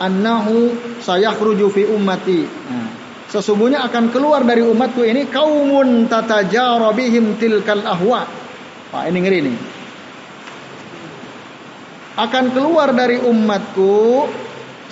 [0.00, 0.72] annahu
[1.04, 2.48] sayakhruju fi ummati.
[2.48, 2.88] Nah,
[3.28, 8.24] sesungguhnya akan keluar dari umatku ini kaumun tatajara bihim tilkal ahwa.
[8.88, 9.81] Pak ini ngeri nih.
[12.12, 14.28] Akan keluar dari umatku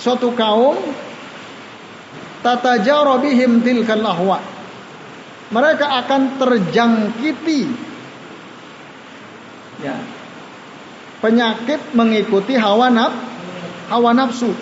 [0.01, 0.77] suatu kaum
[2.41, 4.41] tatajara bihim tilkal ahwa
[5.51, 7.67] mereka akan terjangkiti
[9.83, 9.99] ya,
[11.19, 13.13] penyakit mengikuti hawa naf,
[13.91, 14.55] hawa nafsu.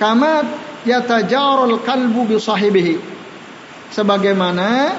[0.00, 0.42] Kama
[0.88, 2.96] yatajarul kalbu bi sahibihi.
[3.94, 4.90] Sebagaimana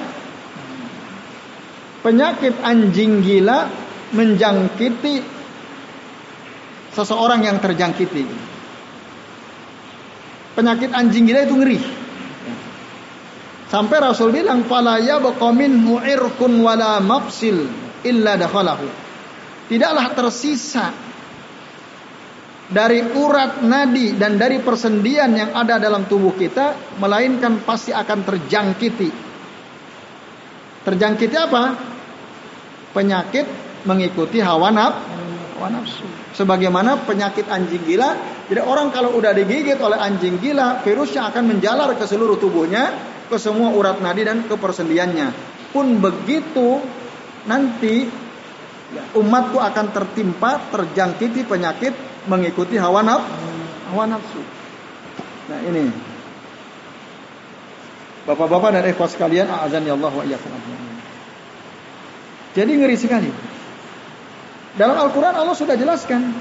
[2.06, 3.68] penyakit anjing gila
[4.16, 5.16] menjangkiti
[6.96, 8.24] seseorang yang terjangkiti.
[10.56, 11.80] Penyakit anjing gila itu ngeri.
[13.68, 17.68] Sampai Rasul bilang fala yabqa minhu irkun wala mafsil
[18.08, 18.88] illa dakhalahu.
[19.68, 20.96] Tidaklah tersisa
[22.72, 29.10] dari urat nadi dan dari persendian yang ada dalam tubuh kita melainkan pasti akan terjangkiti.
[30.88, 31.64] Terjangkiti apa?
[32.96, 36.06] Penyakit mengikuti hawa nafsu.
[36.36, 38.12] Sebagaimana penyakit anjing gila,
[38.52, 42.92] jadi orang kalau udah digigit oleh anjing gila, virusnya akan menjalar ke seluruh tubuhnya,
[43.32, 45.32] ke semua urat nadi dan ke persendiannya.
[45.72, 46.84] Pun begitu
[47.48, 48.04] nanti
[49.16, 51.96] umatku akan tertimpa, terjangkiti penyakit
[52.28, 52.76] mengikuti.
[52.76, 54.42] Hawa nafsu.
[55.48, 55.88] Nah ini.
[58.28, 60.50] Bapak-bapak dan ikhwas sekalian, azan ya Allah wa iyyakum
[62.58, 63.30] Jadi ngeri sekali.
[64.76, 66.36] Dalam Al-Quran Allah sudah jelaskan.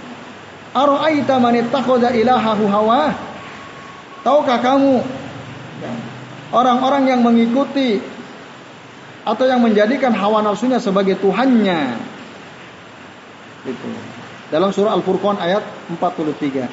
[0.75, 3.15] Ara'aita man ittakhadha ilahahu hawa?
[4.27, 4.99] Tahukah kamu
[6.51, 8.03] orang-orang yang mengikuti
[9.23, 11.95] atau yang menjadikan hawa nafsunya sebagai tuhannya?
[13.71, 13.89] Itu.
[14.51, 15.63] Dalam surah Al-Furqan ayat
[15.95, 16.67] 43.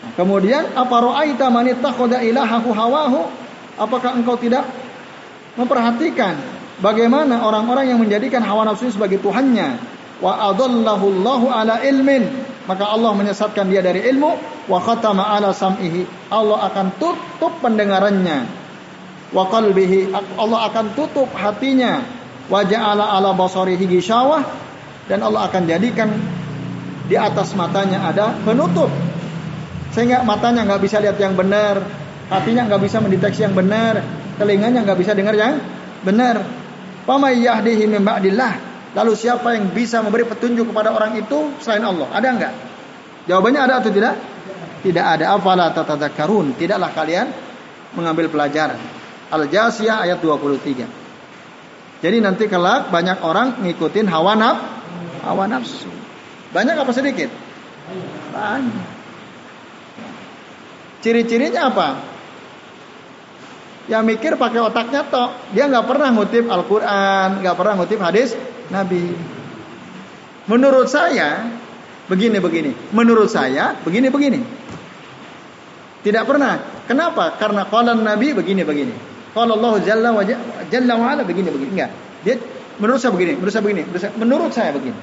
[0.00, 3.20] Nah, kemudian apa ra'aita man ittakhadha ilahahu hawahu?
[3.76, 4.64] Apakah engkau tidak
[5.60, 6.40] memperhatikan
[6.80, 9.76] bagaimana orang-orang yang menjadikan hawa nafsu sebagai tuhannya?
[10.20, 12.24] Wa adallahu Allahu ala ilmin.
[12.66, 14.32] Maka Allah menyesatkan dia dari ilmu.
[14.66, 16.32] Wa khatama ala sam'ihi.
[16.32, 18.48] Allah akan tutup pendengarannya.
[19.30, 22.02] Wa qalbihi Allah akan tutup hatinya.
[22.46, 24.42] Wa ja'ala ala basarihi gisawah
[25.10, 26.10] dan Allah akan jadikan
[27.06, 28.90] di atas matanya ada penutup.
[29.90, 31.82] Sehingga matanya nggak bisa lihat yang benar.
[32.26, 34.02] Hatinya nggak bisa mendeteksi yang benar.
[34.38, 35.58] Telinganya nggak bisa dengar yang
[36.02, 36.65] benar
[37.06, 38.52] Yahdihi min ba'dillah.
[38.96, 42.08] Lalu siapa yang bisa memberi petunjuk kepada orang itu selain Allah?
[42.10, 42.54] Ada enggak?
[43.28, 44.14] Jawabannya ada atau tidak?
[44.80, 45.36] Tidak ada.
[45.36, 46.56] Afala tatadzakkarun?
[46.56, 47.26] Tidaklah kalian
[47.92, 48.80] mengambil pelajaran.
[49.30, 52.00] Al-Jasiyah ayat 23.
[52.00, 54.58] Jadi nanti kelak banyak orang ngikutin hawa naf,
[55.26, 55.90] hawa nafsu.
[56.54, 57.28] Banyak apa sedikit?
[58.32, 58.88] Banyak.
[61.04, 62.15] Ciri-cirinya apa?
[63.86, 68.34] Yang mikir pakai otaknya toh dia nggak pernah ngutip Al-Quran nggak pernah ngutip hadis
[68.70, 69.14] Nabi.
[70.46, 71.46] Menurut saya
[72.06, 72.70] begini begini.
[72.94, 74.40] Menurut saya begini begini.
[76.06, 76.62] Tidak pernah.
[76.86, 77.34] Kenapa?
[77.34, 78.94] Karena kalau Nabi begini begini.
[79.34, 80.22] Kalau Allah Jalla wa
[80.70, 81.70] Jalla wa ala begini begini.
[81.78, 81.90] Enggak.
[82.22, 82.34] Dia
[82.78, 85.00] menurut saya begini menurut saya begini menurut saya, menurut saya begini.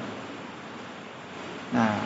[1.72, 2.00] Nah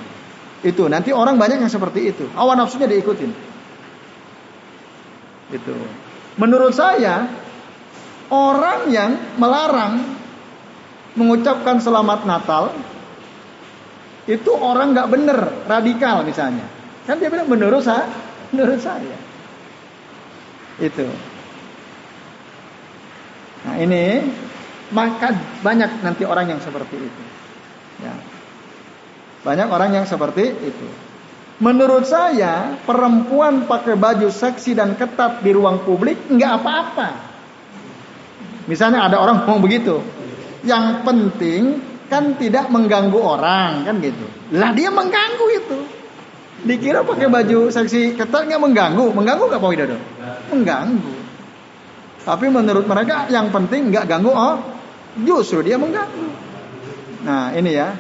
[0.62, 0.83] itu.
[0.91, 2.26] Nanti orang banyak yang seperti itu.
[2.35, 3.31] Awan nafsunya diikutin.
[5.55, 5.74] Itu
[6.39, 7.26] Menurut saya,
[8.30, 10.18] orang yang melarang
[11.18, 12.70] mengucapkan selamat Natal
[14.30, 16.62] itu orang nggak bener, radikal misalnya.
[17.11, 18.07] Kan dia bilang menurut saya,
[18.55, 19.18] menurut saya.
[20.78, 21.11] Itu.
[23.66, 24.22] Nah ini
[24.95, 25.34] maka
[25.66, 27.22] banyak nanti orang yang seperti itu.
[27.99, 28.14] Ya.
[29.43, 30.89] Banyak orang yang seperti itu.
[31.59, 37.09] Menurut saya perempuan pakai baju seksi dan ketat di ruang publik nggak apa-apa.
[38.71, 39.99] Misalnya ada orang ngomong begitu.
[40.63, 41.63] Yang penting
[42.07, 44.27] kan tidak mengganggu orang kan gitu.
[44.55, 45.79] Lah dia mengganggu itu.
[46.59, 49.99] Dikira pakai baju seksi ketat nggak mengganggu, mengganggu nggak Pak Widodo?
[50.55, 51.15] Mengganggu.
[52.23, 54.63] Tapi menurut mereka yang penting nggak ganggu oh,
[55.27, 56.27] justru dia mengganggu.
[57.27, 57.99] Nah ini ya,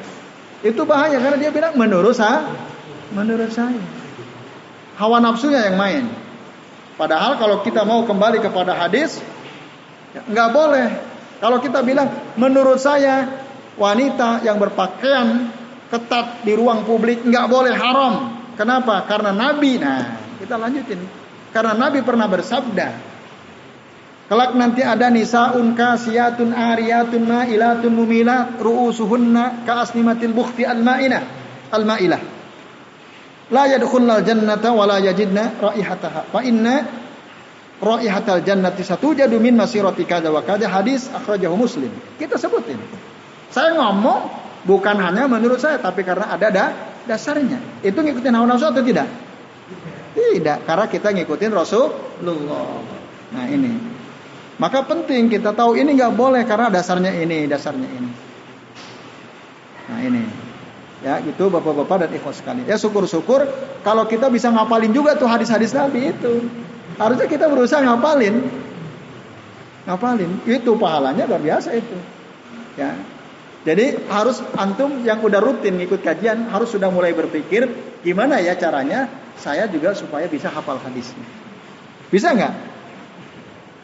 [0.62, 2.67] itu bahaya karena dia bilang menurut saya
[3.12, 3.80] Menurut saya.
[4.98, 6.04] Hawa nafsunya yang main.
[6.98, 9.22] Padahal kalau kita mau kembali kepada hadis,
[10.26, 10.88] nggak boleh.
[11.38, 13.46] Kalau kita bilang, menurut saya
[13.78, 15.54] wanita yang berpakaian
[15.86, 18.14] ketat di ruang publik nggak boleh haram.
[18.58, 19.06] Kenapa?
[19.06, 19.78] Karena Nabi.
[19.78, 20.98] Nah, kita lanjutin.
[21.54, 23.08] Karena Nabi pernah bersabda,
[24.28, 31.24] Kelak nanti ada nisaun kasiyatun ariyatun ma'ilatun mumilat ru'usuhunna ka'asnimatil bukhti al-ma'inah
[31.72, 32.37] al-ma'ilah
[33.50, 36.32] la yadkhulnal jannata wa la yajidna raihataha.
[36.32, 36.84] Fa inna
[37.78, 41.90] raihatal jannati satujadu min masirati kada wa kada hadis akhrajahu Muslim.
[42.18, 42.78] Kita sebutin.
[43.48, 44.28] Saya ngomong
[44.68, 46.66] bukan hanya menurut saya tapi karena ada da
[47.08, 47.80] dasarnya.
[47.80, 49.08] Itu ngikutin hawa nafsu atau tidak?
[50.12, 52.82] Tidak, karena kita ngikutin Rasulullah.
[53.32, 53.72] Nah, ini.
[54.58, 58.10] Maka penting kita tahu ini nggak boleh karena dasarnya ini, dasarnya ini.
[59.88, 60.47] Nah, ini.
[60.98, 62.66] Ya, gitu Bapak-bapak dan ikhwas sekalian.
[62.66, 63.46] Ya syukur-syukur
[63.86, 66.50] kalau kita bisa ngapalin juga tuh hadis-hadis Nabi itu.
[66.98, 68.42] Harusnya kita berusaha ngapalin.
[69.86, 70.42] Ngapalin.
[70.42, 71.96] Itu pahalanya luar biasa itu.
[72.74, 72.98] Ya.
[73.62, 77.68] Jadi harus antum yang udah rutin ngikut kajian harus sudah mulai berpikir
[78.06, 81.26] gimana ya caranya saya juga supaya bisa hafal hadisnya.
[82.10, 82.54] Bisa nggak?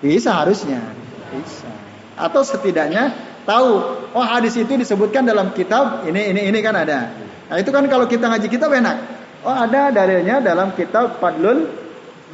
[0.03, 0.83] Bisa harusnya.
[1.31, 1.71] Bisa.
[2.19, 3.15] Atau setidaknya
[3.45, 3.71] tahu,
[4.13, 7.13] oh hadis itu disebutkan dalam kitab ini ini ini kan ada.
[7.49, 8.97] Nah, itu kan kalau kita ngaji kitab enak.
[9.45, 11.69] Oh, ada dalilnya dalam kitab Fadlul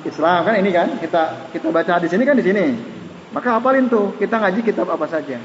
[0.06, 2.66] Islam kan ini kan kita kita baca hadis ini kan di sini.
[3.30, 5.38] Maka hafalin tuh, kita ngaji kitab apa saja.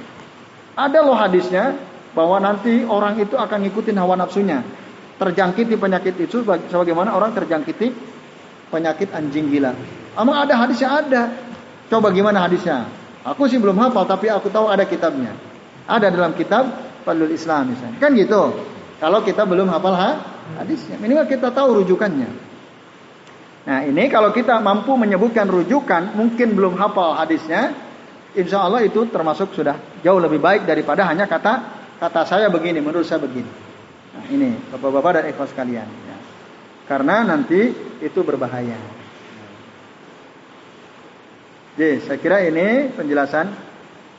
[0.74, 1.78] Ada loh hadisnya
[2.18, 4.66] bahwa nanti orang itu akan ngikutin hawa nafsunya.
[5.16, 7.94] Terjangkiti penyakit itu sebagaimana orang terjangkiti
[8.74, 9.72] penyakit anjing gila.
[10.18, 11.24] Emang ada hadisnya ada.
[11.88, 12.90] Coba gimana hadisnya?
[13.22, 15.34] Aku sih belum hafal tapi aku tahu ada kitabnya.
[15.86, 16.66] Ada dalam kitab
[17.06, 17.98] Fadlul Islam misalnya.
[18.02, 18.54] Kan gitu.
[18.98, 20.12] Kalau kita belum hafal ha?
[20.62, 22.30] hadisnya, minimal kita tahu rujukannya.
[23.66, 27.74] Nah ini kalau kita mampu menyebutkan rujukan, mungkin belum hafal hadisnya,
[28.38, 31.54] insya Allah itu termasuk sudah jauh lebih baik daripada hanya kata
[31.98, 33.50] kata saya begini, menurut saya begini.
[34.16, 35.86] Nah ini bapak-bapak dan ikhwas kalian.
[35.86, 36.18] Ya.
[36.86, 38.78] Karena nanti itu berbahaya.
[41.76, 43.52] Jadi saya kira ini penjelasan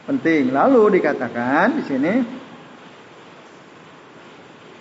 [0.06, 0.54] penting.
[0.54, 2.14] Lalu dikatakan di sini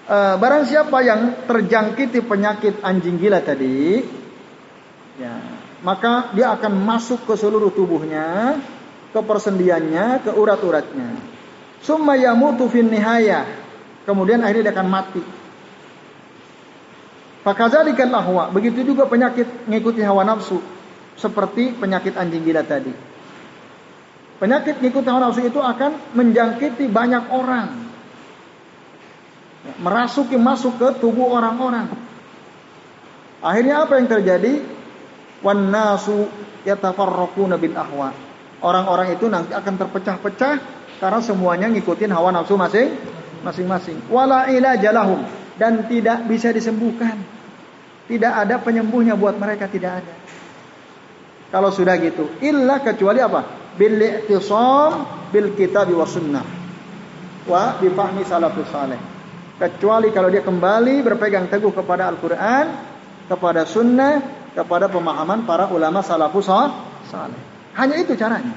[0.06, 4.06] e, barang siapa yang terjangkiti penyakit anjing gila tadi,
[5.20, 5.36] ya,
[5.82, 8.62] maka dia akan masuk ke seluruh tubuhnya,
[9.12, 11.10] ke persendiannya, ke urat-uratnya.
[11.82, 13.46] Summa yamutu fin nihayah.
[14.06, 15.24] Kemudian akhirnya dia akan mati.
[17.42, 18.50] Fakadzalikan ahwa.
[18.50, 20.62] Begitu juga penyakit mengikuti hawa nafsu
[21.14, 23.15] seperti penyakit anjing gila tadi.
[24.36, 27.88] Penyakit ngikut hawa nafsu itu akan menjangkiti banyak orang.
[29.80, 31.88] Merasuki masuk ke tubuh orang-orang.
[33.40, 34.60] Akhirnya apa yang terjadi?
[35.40, 36.28] Wan nasu
[36.68, 38.12] yatafarraquna bil ahwa.
[38.60, 40.56] Orang-orang itu nanti akan terpecah-pecah
[41.00, 42.92] karena semuanya ngikutin hawa nafsu masing
[43.46, 44.10] masing-masing.
[44.12, 45.22] Wala ilajalahum
[45.56, 47.16] dan tidak bisa disembuhkan.
[48.06, 50.14] Tidak ada penyembuhnya buat mereka tidak ada.
[51.50, 53.65] Kalau sudah gitu, illa kecuali apa?
[53.76, 56.46] Bil i'tisam bil kitab wa sunnah.
[57.46, 59.00] Wa bi fahmi salafus saleh.
[59.56, 62.66] Kecuali kalau dia kembali berpegang teguh kepada Al-Qur'an,
[63.32, 64.20] kepada sunnah,
[64.52, 66.48] kepada pemahaman para ulama salafus
[67.08, 67.42] saleh.
[67.76, 68.56] Hanya itu caranya.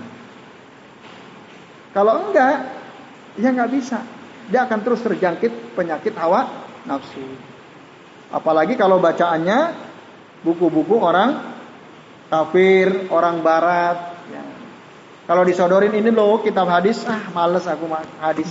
[1.91, 2.57] Kalau enggak,
[3.39, 3.99] ya enggak bisa.
[4.49, 6.47] Dia akan terus terjangkit penyakit hawa
[6.87, 7.21] nafsu.
[8.29, 9.75] Apalagi kalau bacaannya
[10.45, 11.59] buku-buku orang
[12.29, 14.18] kafir, orang barat.
[15.29, 17.85] Kalau disodorin ini loh kitab hadis, ah males aku
[18.17, 18.49] hadis.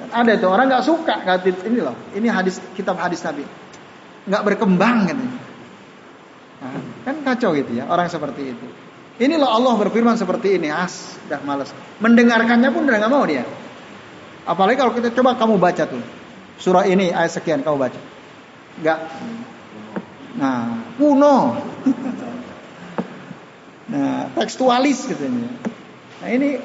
[0.00, 3.44] Dan ada tuh orang nggak suka nggak ini loh, ini hadis kitab hadis Nabi,
[4.24, 5.36] nggak berkembang katanya.
[6.64, 8.66] Nah, kan kacau gitu ya orang seperti itu.
[9.20, 11.70] Ini loh Allah berfirman seperti ini, as, dah males.
[12.00, 13.44] Mendengarkannya pun udah nggak mau dia.
[14.48, 16.00] Apalagi kalau kita coba kamu baca tuh
[16.56, 18.00] surah ini ayat sekian kamu baca,
[18.80, 18.98] nggak.
[20.40, 21.36] Nah, kuno.
[23.84, 25.50] Nah, tekstualis katanya.
[26.24, 26.56] Nah, ini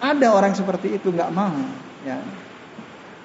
[0.00, 1.56] ada orang seperti itu nggak mau,
[2.04, 2.20] ya.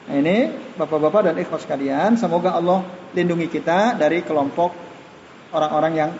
[0.05, 2.83] Nah, ini Bapak-bapak dan ikhwas sekalian, semoga Allah
[3.15, 4.75] lindungi kita dari kelompok
[5.55, 6.11] orang-orang yang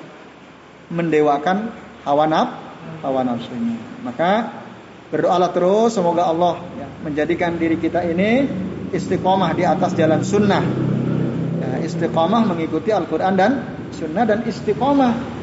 [0.92, 1.76] mendewakan
[2.08, 2.50] hawa naf,
[3.04, 3.24] hawa.
[4.04, 4.32] Maka
[5.12, 8.48] berdoalah terus semoga Allah ya, menjadikan diri kita ini
[8.96, 10.64] istiqomah di atas jalan sunnah.
[11.60, 13.52] Ya, istiqomah mengikuti Al-Quran dan
[13.92, 15.35] sunnah dan istiqomah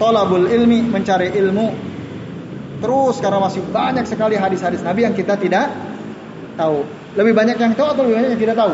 [0.00, 1.68] tolabul ilmi mencari ilmu
[2.80, 5.68] terus karena masih banyak sekali hadis-hadis Nabi yang kita tidak
[6.56, 6.88] tahu.
[7.12, 8.72] Lebih banyak yang tahu atau lebih banyak yang tidak tahu?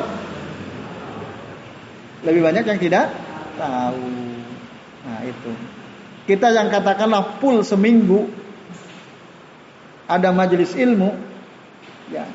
[2.23, 3.05] Lebih banyak yang tidak
[3.59, 4.07] tahu.
[5.07, 5.51] Nah, itu.
[6.27, 8.27] Kita yang katakanlah full seminggu
[10.07, 11.15] ada majelis ilmu
[12.11, 12.27] ya.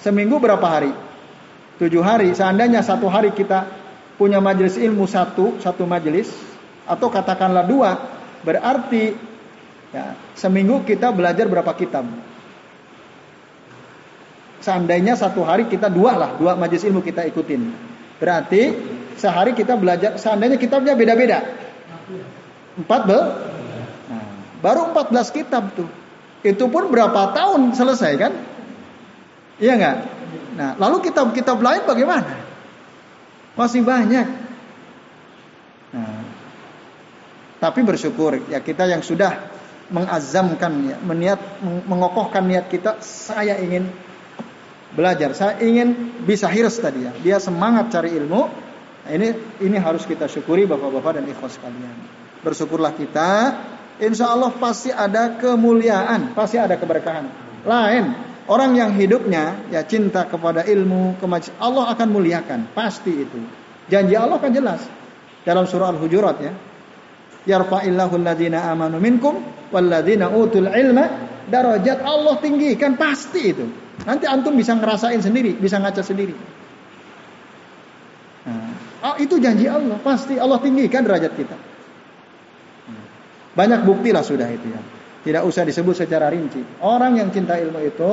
[0.00, 0.92] Seminggu berapa hari?
[1.80, 2.32] Tujuh hari.
[2.36, 3.68] Seandainya satu hari kita
[4.20, 6.28] punya majelis ilmu satu, satu majelis
[6.84, 7.90] atau katakanlah dua,
[8.44, 9.16] Berarti
[9.90, 12.04] ya, seminggu kita belajar berapa kitab?
[14.60, 17.72] Seandainya satu hari kita dua lah, dua majelis ilmu kita ikutin.
[18.20, 18.76] Berarti
[19.16, 21.44] sehari kita belajar, seandainya kitabnya beda-beda.
[22.76, 23.22] Empat bel?
[24.08, 24.24] Nah,
[24.60, 25.88] baru empat belas kitab tuh.
[26.44, 28.32] Itu pun berapa tahun selesai kan?
[29.56, 29.96] Iya nggak?
[30.54, 32.34] Nah, lalu kitab-kitab lain bagaimana?
[33.54, 34.26] Masih banyak.
[35.94, 36.20] Nah,
[37.64, 39.48] tapi bersyukur ya kita yang sudah
[39.88, 41.40] mengazamkan ya, meniat
[41.88, 43.88] mengokohkan niat kita saya ingin
[44.92, 47.12] belajar, saya ingin bisa hirs tadi ya.
[47.24, 48.42] Dia semangat cari ilmu.
[49.04, 49.32] Nah, ini
[49.64, 51.96] ini harus kita syukuri Bapak-bapak dan ikhwas sekalian.
[52.44, 53.56] Bersyukurlah kita,
[54.00, 57.32] insya Allah pasti ada kemuliaan, pasti ada keberkahan.
[57.64, 58.12] Lain
[58.44, 63.40] orang yang hidupnya ya cinta kepada ilmu, kemaj Allah akan muliakan, pasti itu.
[63.88, 64.84] Janji Allah kan jelas
[65.48, 66.52] dalam surah Al-Hujurat ya.
[67.44, 71.04] Yarfa'illahu alladhina amanu minkum walladzina utul ilma
[71.48, 73.66] darajat Allah tinggikan pasti itu.
[74.04, 76.34] Nanti antum bisa ngerasain sendiri, bisa ngaca sendiri.
[78.44, 78.72] Nah,
[79.06, 81.56] oh, itu janji Allah, pasti Allah tinggikan derajat kita.
[83.54, 84.80] Banyak bukti lah sudah itu ya.
[85.24, 86.60] Tidak usah disebut secara rinci.
[86.84, 88.12] Orang yang cinta ilmu itu,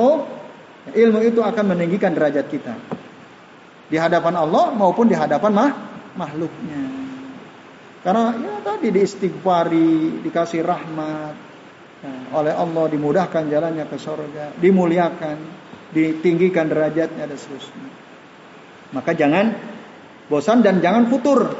[0.96, 2.72] ilmu itu akan meninggikan derajat kita.
[3.90, 5.70] Di hadapan Allah maupun di hadapan mah,
[6.16, 7.01] makhluknya.
[8.02, 11.34] Karena ya tadi diistighfari, dikasih rahmat,
[12.02, 15.38] Nah, oleh Allah dimudahkan jalannya ke surga, dimuliakan,
[15.94, 17.86] ditinggikan derajatnya dan seterusnya.
[18.90, 19.54] Maka jangan
[20.26, 21.54] bosan dan jangan futur.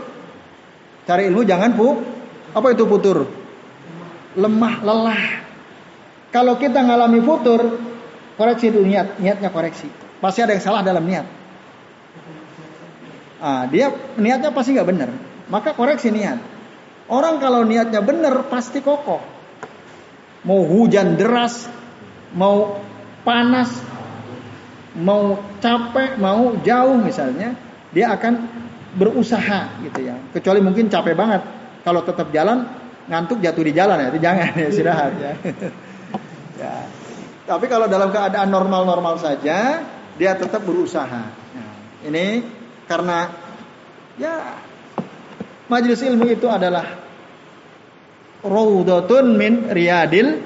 [1.06, 1.88] Cari ilmu jangan pu.
[2.58, 3.30] Apa itu futur?
[4.34, 5.22] Lemah, lelah.
[6.34, 7.78] Kalau kita ngalami futur,
[8.34, 9.86] koreksi itu niat, niatnya koreksi.
[10.18, 11.26] Pasti ada yang salah dalam niat.
[13.38, 15.10] Ah, dia niatnya pasti nggak benar.
[15.52, 16.40] Maka koreksi niat.
[17.12, 19.20] Orang kalau niatnya benar pasti kokoh
[20.42, 21.70] mau hujan deras,
[22.34, 22.82] mau
[23.22, 23.70] panas,
[24.98, 27.54] mau capek, mau jauh misalnya,
[27.94, 28.46] dia akan
[28.98, 30.18] berusaha gitu ya.
[30.34, 31.42] Kecuali mungkin capek banget.
[31.82, 32.66] Kalau tetap jalan,
[33.10, 35.32] ngantuk jatuh di jalan ya, itu jangan ya istirahat ya.
[36.62, 36.74] ya.
[37.42, 39.82] Tapi kalau dalam keadaan normal-normal saja,
[40.14, 41.24] dia tetap berusaha.
[41.30, 41.74] Nah,
[42.06, 42.42] ini
[42.86, 43.30] karena
[44.14, 44.62] ya
[45.72, 46.84] majelis ilmu itu adalah
[48.44, 50.36] raudhatun min riyadil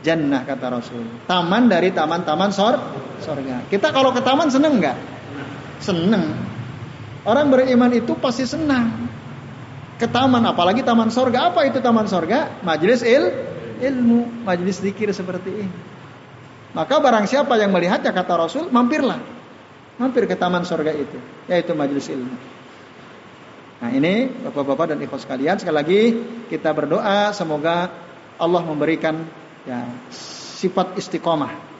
[0.00, 1.04] jannah kata Rasul.
[1.28, 2.80] Taman dari taman-taman sor
[3.20, 3.68] sorga.
[3.68, 4.96] Kita kalau ke taman seneng nggak?
[5.84, 6.24] Seneng.
[7.22, 9.12] Orang beriman itu pasti senang.
[10.00, 11.54] Ke taman, apalagi taman sorga.
[11.54, 12.58] Apa itu taman sorga?
[12.66, 13.30] Majelis il,
[13.78, 15.76] ilmu, majelis zikir seperti ini.
[16.74, 19.20] Maka barang siapa yang melihatnya kata Rasul, mampirlah.
[20.00, 22.34] Mampir ke taman sorga itu, yaitu majelis ilmu.
[23.82, 26.02] Nah ini bapak-bapak dan ibu sekalian sekali lagi
[26.46, 27.90] kita berdoa semoga
[28.38, 29.26] Allah memberikan
[29.66, 29.90] ya
[30.62, 31.72] sifat istiqomah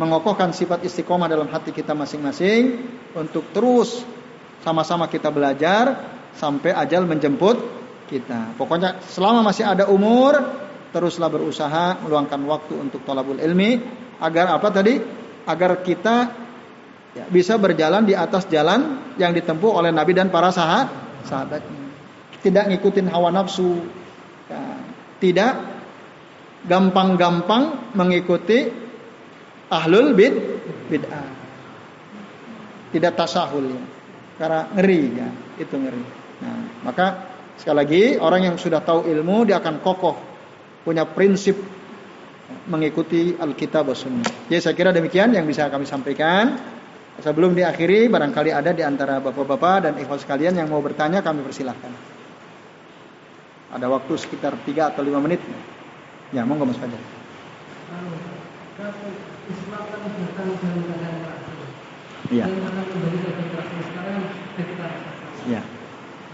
[0.00, 4.04] mengokohkan sifat istiqomah dalam hati kita masing-masing untuk terus
[4.64, 7.56] sama-sama kita belajar sampai ajal menjemput
[8.06, 8.56] kita.
[8.60, 10.36] Pokoknya selama masih ada umur
[10.92, 13.80] teruslah berusaha meluangkan waktu untuk tolabul ilmi
[14.20, 14.96] agar apa tadi?
[15.46, 16.45] Agar kita
[17.16, 21.82] ya, bisa berjalan di atas jalan yang ditempuh oleh Nabi dan para sahabat sahabatnya.
[22.44, 23.82] Tidak ngikutin hawa nafsu,
[24.46, 24.62] ya,
[25.18, 25.52] tidak
[26.62, 28.70] gampang-gampang mengikuti
[29.66, 30.34] ahlul bid
[30.86, 31.28] bid'ah.
[32.94, 33.82] Tidak tasahul ya.
[34.38, 36.02] Karena ngeri ya, itu ngeri.
[36.44, 37.06] Nah, maka
[37.58, 40.16] sekali lagi orang yang sudah tahu ilmu dia akan kokoh
[40.86, 41.56] punya prinsip
[42.70, 44.28] mengikuti Alkitab dan Sunnah.
[44.46, 46.54] Jadi saya kira demikian yang bisa kami sampaikan.
[47.16, 51.88] Sebelum diakhiri, barangkali ada di antara bapak-bapak dan ikhwas sekalian yang mau bertanya, kami persilahkan.
[53.72, 55.40] Ada waktu sekitar 3 atau 5 menit.
[56.36, 57.00] Ya, monggo Mas Fajar.
[62.28, 62.44] Iya.
[65.46, 65.62] Ya.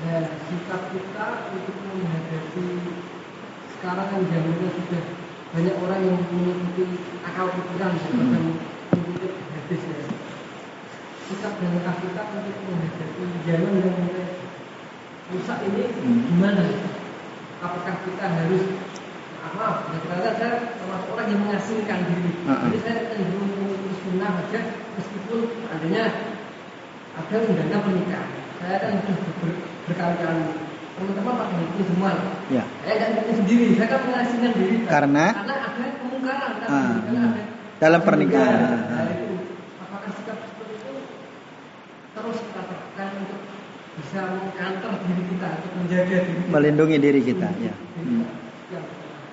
[0.03, 2.67] Dan sikap kita untuk menghadapi
[3.79, 5.05] sekarang yang zamannya sudah
[5.53, 6.85] banyak orang yang mengikuti
[7.23, 8.72] akal pikiran ya
[11.33, 14.27] sikap dan langkah kita untuk menghadapi zaman yang mulai
[15.33, 16.21] rusak ini hmm.
[16.29, 16.65] gimana?
[17.65, 18.65] Apakah kita harus
[19.53, 22.31] maaf, ya ternyata saya termasuk orang yang mengasingkan diri.
[22.45, 22.61] Uh -huh.
[22.69, 24.61] Jadi saya cenderung mengikuti sunnah aja
[24.99, 25.41] meskipun
[25.73, 26.05] adanya
[27.13, 28.29] ada undangan pernikahan.
[28.63, 29.51] Saya kan sudah ber,
[29.89, 30.45] berkali-kali
[30.93, 32.11] teman-teman pak mengikuti semua.
[32.53, 32.65] Ya.
[32.85, 34.77] Saya tidak mengikuti sendiri, saya kan mengasingkan diri.
[34.85, 37.25] Karena karena ada kemungkaran, uh, ada
[37.81, 38.59] dalam pernikahan.
[38.91, 39.07] Nah,
[42.23, 43.41] terus kita tekan untuk
[43.93, 46.51] bisa mengkantor diri kita untuk menjaga diri kita.
[46.55, 47.75] melindungi diri kita ya.
[47.99, 48.25] Hmm.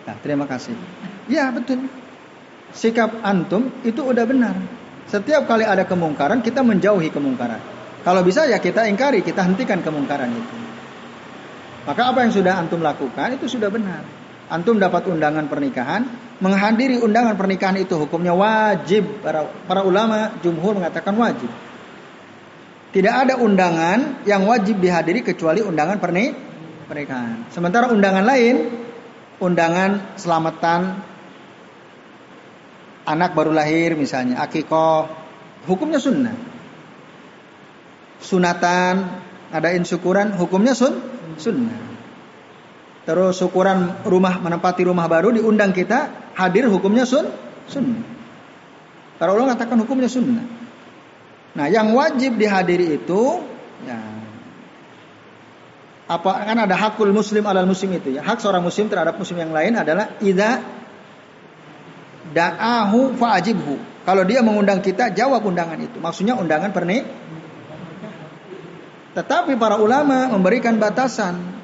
[0.09, 0.73] Nah, terima kasih.
[1.29, 1.85] Ya betul.
[2.73, 4.57] Sikap antum itu udah benar.
[5.05, 7.61] Setiap kali ada kemungkaran kita menjauhi kemungkaran.
[8.01, 10.55] Kalau bisa ya kita ingkari, kita hentikan kemungkaran itu.
[11.85, 14.05] Maka apa yang sudah antum lakukan itu sudah benar.
[14.49, 16.09] Antum dapat undangan pernikahan,
[16.41, 19.21] menghadiri undangan pernikahan itu hukumnya wajib.
[19.21, 21.49] Para, para ulama jumhur mengatakan wajib.
[22.89, 27.45] Tidak ada undangan yang wajib dihadiri kecuali undangan pernikahan.
[27.53, 28.55] Sementara undangan lain,
[29.37, 30.97] undangan selamatan
[33.05, 35.05] anak baru lahir misalnya, akikoh,
[35.69, 36.33] hukumnya sunnah.
[38.19, 39.21] Sunatan,
[39.53, 40.97] adain syukuran, hukumnya sun,
[41.37, 41.77] sunnah.
[43.05, 47.29] Terus syukuran rumah menempati rumah baru diundang kita hadir hukumnya sun,
[47.69, 48.01] sunnah.
[49.21, 50.58] Para ulama katakan hukumnya sunnah.
[51.57, 53.41] Nah, yang wajib dihadiri itu
[53.87, 53.97] ya
[56.09, 58.25] apa kan ada hakul muslim alal muslim itu ya.
[58.25, 60.57] Hak seorang muslim terhadap muslim yang lain adalah idza
[62.33, 64.01] da'ahu fa'ajibhu.
[64.09, 66.01] Kalau dia mengundang kita, jawab undangan itu.
[66.01, 67.05] Maksudnya undangan pernik.
[69.13, 71.61] Tetapi para ulama memberikan batasan.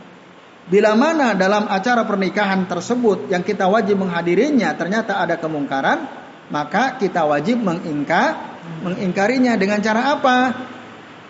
[0.66, 6.06] Bila mana dalam acara pernikahan tersebut yang kita wajib menghadirinya ternyata ada kemungkaran,
[6.50, 8.55] maka kita wajib mengingkar
[8.86, 10.38] mengingkarinya dengan cara apa?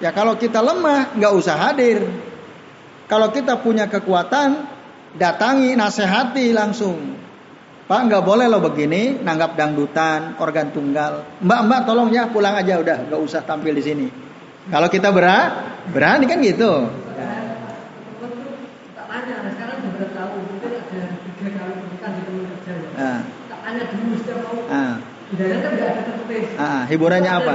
[0.04, 2.04] Ya kalau kita lemah nggak usah hadir.
[3.06, 4.68] Kalau kita punya kekuatan
[5.16, 7.16] datangi nasihati langsung.
[7.86, 11.38] Pak nggak boleh lo begini nanggap dangdutan organ tunggal.
[11.40, 14.08] Mbak mbak tolong ya pulang aja udah nggak usah tampil di sini.
[14.74, 16.90] Kalau kita berani, berani kan gitu.
[24.66, 25.15] Nah.
[25.26, 25.34] Ah.
[25.34, 26.46] Hidangan kan nggak ada tertulis.
[26.62, 27.54] Ah, hiburannya apa?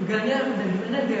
[0.00, 1.20] Enggaknya dan gimana aja.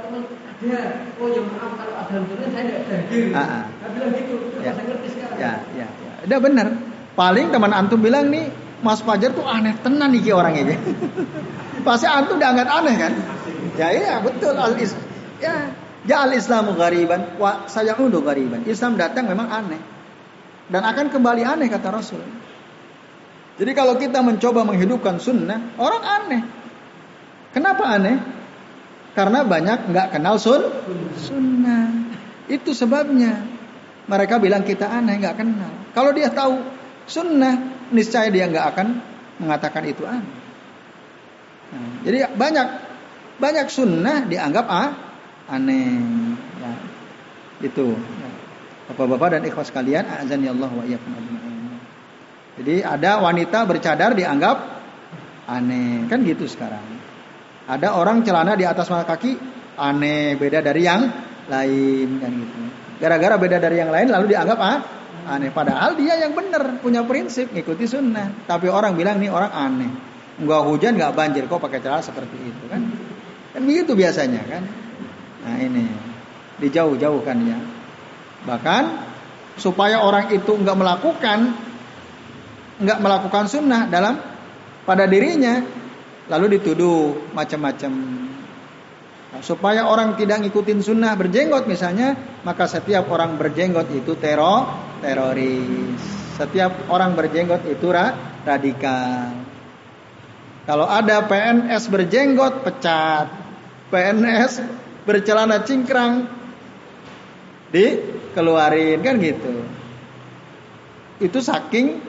[0.00, 0.80] Teman ada.
[1.20, 3.24] Oh ya maaf kalau ada hiburan saya nggak hadir.
[3.36, 3.64] Ah, ah.
[3.92, 4.34] Bilang gitu.
[4.40, 4.72] Itu Ya.
[4.72, 5.36] saya ngerti sekarang.
[5.36, 6.12] Ya, ya, ya.
[6.24, 6.66] Udah bener.
[7.12, 8.48] Paling teman antum bilang nih,
[8.80, 10.80] Mas Fajar tuh aneh tenan nih ki orangnya.
[11.86, 13.12] Pasti antum udah anggap aneh kan?
[13.76, 14.92] Ya iya betul al is
[15.40, 15.72] ya
[16.04, 18.64] ya al Islamu gariban wa sayaudu gariban.
[18.64, 19.80] Islam datang memang aneh
[20.72, 22.20] dan akan kembali aneh kata Rasul.
[23.60, 26.42] Jadi kalau kita mencoba menghidupkan sunnah, orang aneh.
[27.52, 28.16] Kenapa aneh?
[29.12, 30.64] Karena banyak nggak kenal sun
[31.20, 31.92] sunnah.
[32.48, 33.44] Itu sebabnya.
[34.08, 35.68] Mereka bilang kita aneh, nggak kenal.
[35.92, 36.56] Kalau dia tahu
[37.04, 38.86] sunnah, niscaya dia nggak akan
[39.36, 40.40] mengatakan itu aneh.
[41.70, 42.66] Nah, jadi banyak
[43.36, 44.96] banyak sunnah dianggap ah,
[45.52, 46.00] aneh.
[46.64, 46.72] Ya,
[47.68, 47.92] itu.
[47.92, 48.28] Ya.
[48.88, 51.12] Bapak-bapak dan ikhwas kalian, azan ya Allah wa iyyakum.
[52.60, 54.56] Jadi ada wanita bercadar dianggap
[55.48, 56.84] aneh, kan gitu sekarang.
[57.64, 59.32] Ada orang celana di atas mata kaki
[59.80, 61.08] aneh, beda dari yang
[61.48, 62.58] lain kan gitu.
[63.00, 64.76] Gara-gara beda dari yang lain lalu dianggap ah,
[65.32, 65.48] aneh.
[65.48, 68.44] Padahal dia yang benar punya prinsip ngikuti sunnah.
[68.44, 69.92] Tapi orang bilang nih orang aneh.
[70.36, 72.84] Enggak hujan enggak banjir kok pakai celana seperti itu kan.
[73.56, 74.68] Kan begitu biasanya kan.
[75.48, 75.88] Nah ini
[76.60, 77.56] dijauh-jauhkan ya.
[78.44, 78.82] Bahkan
[79.56, 81.69] supaya orang itu enggak melakukan
[82.80, 84.16] enggak melakukan sunnah dalam
[84.88, 85.62] pada dirinya
[86.26, 87.92] lalu dituduh macam-macam
[89.30, 94.66] Nah, supaya orang tidak ngikutin sunnah berjenggot misalnya, maka setiap orang berjenggot itu teror,
[94.98, 96.02] teroris.
[96.34, 98.10] Setiap orang berjenggot itu ra,
[98.42, 99.30] radikal.
[100.66, 103.30] Kalau ada PNS berjenggot pecat,
[103.94, 104.66] PNS
[105.06, 106.26] bercelana cingkrang
[107.70, 109.54] dikeluarin kan gitu.
[111.22, 112.02] Itu saking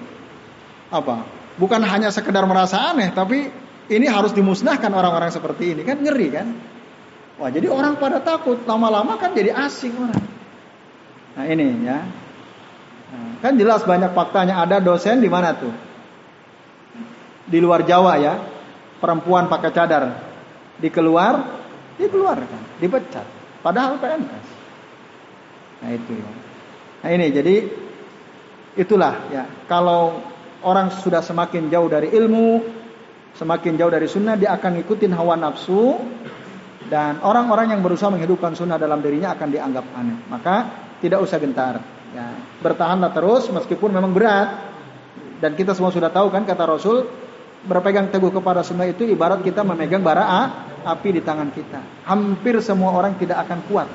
[0.91, 1.25] apa?
[1.55, 3.47] Bukan hanya sekedar merasa aneh, tapi
[3.91, 6.47] ini harus dimusnahkan orang-orang seperti ini kan ngeri kan?
[7.41, 10.23] Wah, jadi orang pada takut, lama-lama kan jadi asing orang.
[11.33, 11.99] Nah, ini ya.
[13.11, 15.73] Nah, kan jelas banyak faktanya ada dosen di mana tuh?
[17.47, 18.35] Di luar Jawa ya.
[19.01, 20.03] Perempuan pakai cadar
[20.77, 21.41] dikeluar,
[21.97, 23.25] dikeluarkan, dipecat.
[23.65, 24.47] Padahal PNS.
[25.81, 26.29] Nah, itu ya.
[27.01, 27.55] Nah, ini jadi
[28.77, 29.49] itulah ya.
[29.65, 30.21] Kalau
[30.61, 32.61] orang sudah semakin jauh dari ilmu,
[33.35, 35.97] semakin jauh dari sunnah, dia akan ngikutin hawa nafsu,
[36.91, 40.17] dan orang-orang yang berusaha menghidupkan sunnah dalam dirinya akan dianggap aneh.
[40.27, 40.55] Maka
[40.99, 41.79] tidak usah gentar.
[42.11, 44.69] Ya, bertahanlah terus meskipun memang berat.
[45.39, 47.07] Dan kita semua sudah tahu kan kata Rasul,
[47.65, 50.27] berpegang teguh kepada sunnah itu ibarat kita memegang bara
[50.85, 52.05] api di tangan kita.
[52.05, 53.87] Hampir semua orang tidak akan kuat.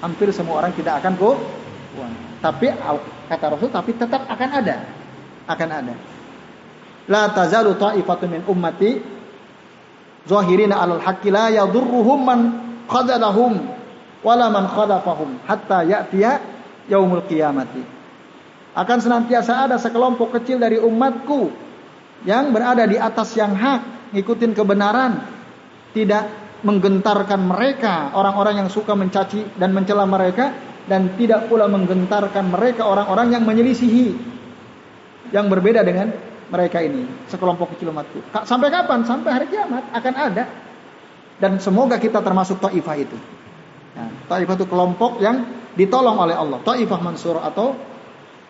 [0.00, 1.38] Hampir semua orang tidak akan kuat.
[2.40, 2.70] Tapi
[3.28, 4.76] kata Rasul, tapi tetap akan ada.
[5.50, 5.94] Akan ada.
[7.10, 8.96] La tazalu ta'ifatu min ummati
[10.24, 12.40] zahirina alal haqqi la yadurruhum man
[12.88, 13.60] khadalahum
[14.24, 16.40] wala man khalafahum hatta ya'tiya
[16.88, 17.84] yaumul qiyamati.
[18.74, 21.52] Akan senantiasa ada sekelompok kecil dari umatku
[22.24, 25.22] yang berada di atas yang hak, ngikutin kebenaran,
[25.92, 26.26] tidak
[26.64, 30.56] menggentarkan mereka orang-orang yang suka mencaci dan mencela mereka
[30.88, 34.08] dan tidak pula menggentarkan mereka orang-orang yang menyelisihi
[35.32, 36.12] yang berbeda dengan
[36.54, 38.22] mereka ini, sekelompok kecil umatku.
[38.46, 39.02] Sampai kapan?
[39.02, 40.44] Sampai hari kiamat akan ada.
[41.42, 43.18] Dan semoga kita termasuk taifah itu.
[43.98, 45.42] Nah, taifah itu kelompok yang
[45.74, 46.62] ditolong oleh Allah.
[46.62, 47.74] Taifah mansur atau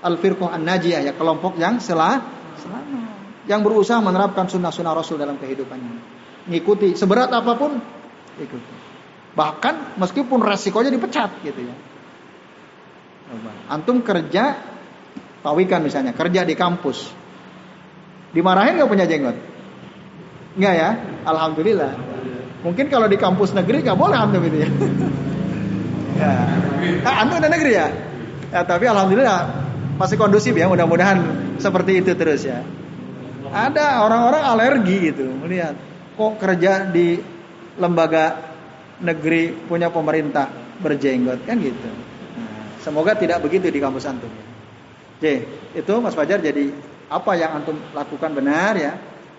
[0.04, 2.20] al-firqah an-najiyah ya kelompok yang selah
[2.60, 3.00] selama
[3.48, 5.92] yang berusaha menerapkan sunnah-sunnah Rasul dalam kehidupannya.
[6.52, 7.80] Ngikuti seberat apa pun
[8.36, 8.74] ikuti.
[9.32, 11.76] Bahkan meskipun resikonya dipecat gitu ya.
[13.72, 14.60] Antum kerja
[15.40, 17.08] pawikan misalnya, kerja di kampus,
[18.34, 19.38] Dimarahin nggak punya jenggot?
[20.58, 20.90] Enggak ya?
[21.22, 21.92] Alhamdulillah.
[22.66, 24.70] Mungkin kalau di kampus negeri nggak boleh antum itu ya.
[26.14, 26.32] Ya.
[27.06, 27.88] Ah, antum udah negeri ya?
[28.50, 28.60] ya?
[28.66, 29.40] Tapi alhamdulillah
[29.98, 30.66] masih kondusif ya.
[30.66, 31.18] Mudah-mudahan
[31.62, 32.62] seperti itu terus ya.
[33.54, 35.78] Ada orang-orang alergi gitu melihat
[36.18, 37.18] kok kerja di
[37.78, 38.54] lembaga
[39.02, 40.50] negeri punya pemerintah
[40.82, 41.90] berjenggot kan gitu.
[42.38, 44.30] Nah, semoga tidak begitu di kampus antum.
[45.18, 46.74] Oke, itu Mas Fajar jadi
[47.08, 48.92] apa yang antum lakukan benar ya.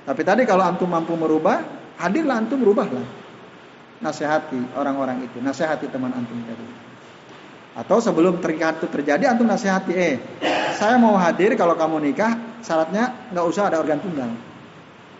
[0.05, 1.65] Tapi tadi kalau antum mampu merubah,
[1.97, 3.05] hadirlah antum rubahlah.
[4.03, 6.67] Nasihati orang-orang itu, nasihati teman antum tadi.
[7.75, 10.15] Atau sebelum terikat itu terjadi antum nasihati, eh
[10.77, 14.29] saya mau hadir kalau kamu nikah syaratnya nggak usah ada organ tunggal.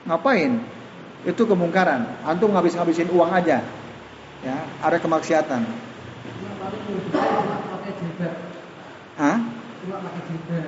[0.06, 0.62] Ngapain?
[1.26, 2.22] Itu kemungkaran.
[2.22, 3.66] Antum ngabis-ngabisin uang aja.
[4.46, 5.66] Ya, ada kemaksiatan.
[9.18, 9.38] Hah?
[9.82, 10.66] Cuma pakai jilbab.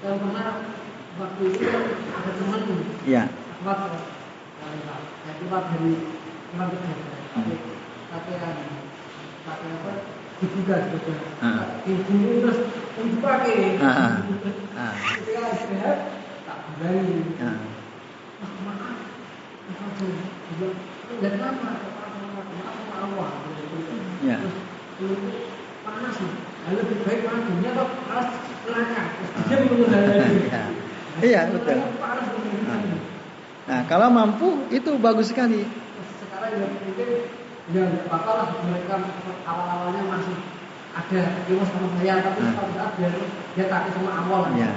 [0.00, 0.79] Pernah
[1.20, 2.60] waktu itu ada teman
[3.04, 3.22] Iya.
[3.60, 3.76] Keluar
[5.36, 5.92] keluar dari
[6.48, 6.94] keluar kerja.
[8.10, 8.34] Pakai
[9.44, 9.92] pakai apa?
[10.40, 10.76] dibuka.
[11.84, 12.58] Dibuka terus
[12.96, 13.56] dipakai.
[15.20, 15.98] Ketika istirahat
[16.48, 17.16] tak kembali.
[18.40, 18.98] Maaf, maaf.
[21.20, 21.72] Dan lama,
[22.96, 23.32] maaf,
[24.24, 24.36] Ya.
[25.80, 26.32] Panas nih.
[26.70, 28.28] Lebih baik mana dunia atau panas
[28.68, 29.02] neraka.
[29.48, 29.88] Dia menurut
[31.18, 31.78] Iya betul.
[33.66, 35.66] Nah kalau mampu itu bagus sekali.
[36.22, 36.70] Sekarang yang
[37.70, 38.98] ya bakal lah mereka
[39.46, 40.36] awal-awalnya masih
[40.90, 42.66] ada ilmu sama saya tapi nah.
[42.74, 43.10] saat dia
[43.54, 44.70] dia takut sama awal ya.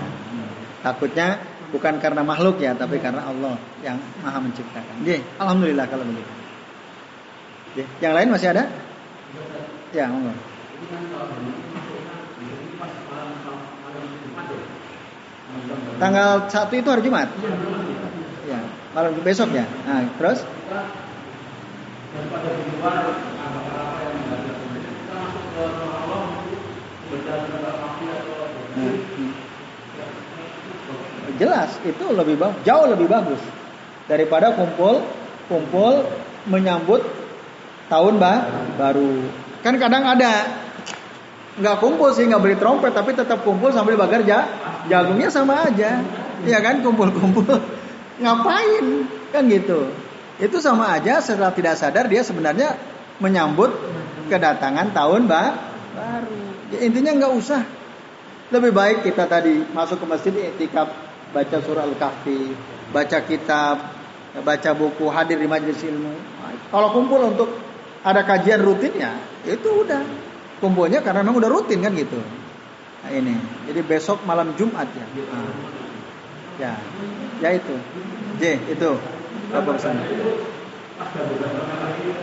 [0.86, 1.28] takutnya
[1.74, 3.10] bukan karena makhluk ya tapi ya.
[3.10, 6.34] karena Allah yang maha menciptakan Ye, alhamdulillah kalau begitu
[7.98, 8.70] yang lain masih ada
[9.90, 10.38] ya Allah
[16.00, 17.30] tanggal satu itu hari Jumat?
[18.50, 18.60] Ya
[18.94, 20.44] malam besok ya nah terus?
[22.14, 22.54] Allah
[31.38, 33.42] jelas itu lebih bagus jauh lebih bagus
[34.06, 35.02] daripada kumpul
[35.50, 36.06] kumpul
[36.48, 37.02] menyambut
[37.88, 38.48] tahun bah,
[38.80, 39.28] baru.
[39.62, 40.48] Kan kadang ada
[41.54, 44.48] nggak kumpul sih nggak beri trompet tapi tetap kumpul sambil bagar ja,
[44.90, 46.02] jagungnya sama aja
[46.44, 47.46] ya kan kumpul-kumpul
[48.22, 48.86] ngapain
[49.30, 49.90] kan gitu
[50.42, 52.74] itu sama aja setelah tidak sadar dia sebenarnya
[53.22, 53.70] menyambut
[54.28, 55.54] kedatangan tahun bah,
[55.94, 56.38] baru.
[56.74, 57.62] Ya, intinya nggak usah.
[58.50, 60.90] Lebih baik kita tadi masuk ke masjid etikap
[61.34, 62.54] baca surah Al-Kahfi,
[62.94, 63.76] baca kitab,
[64.42, 66.14] baca buku, hadir di majelis ilmu.
[66.70, 67.50] Kalau kumpul untuk
[68.06, 69.14] ada kajian rutin ya,
[69.46, 70.02] itu udah.
[70.64, 72.24] Kumpulnya karena memang udah rutin kan gitu.
[73.04, 73.36] Nah, ini.
[73.68, 75.04] Jadi besok malam Jumat ya.
[75.04, 75.52] Nah.
[76.56, 76.74] Ya.
[77.44, 77.76] Ya itu.
[78.40, 78.92] J itu.
[79.52, 80.00] Apa pesan?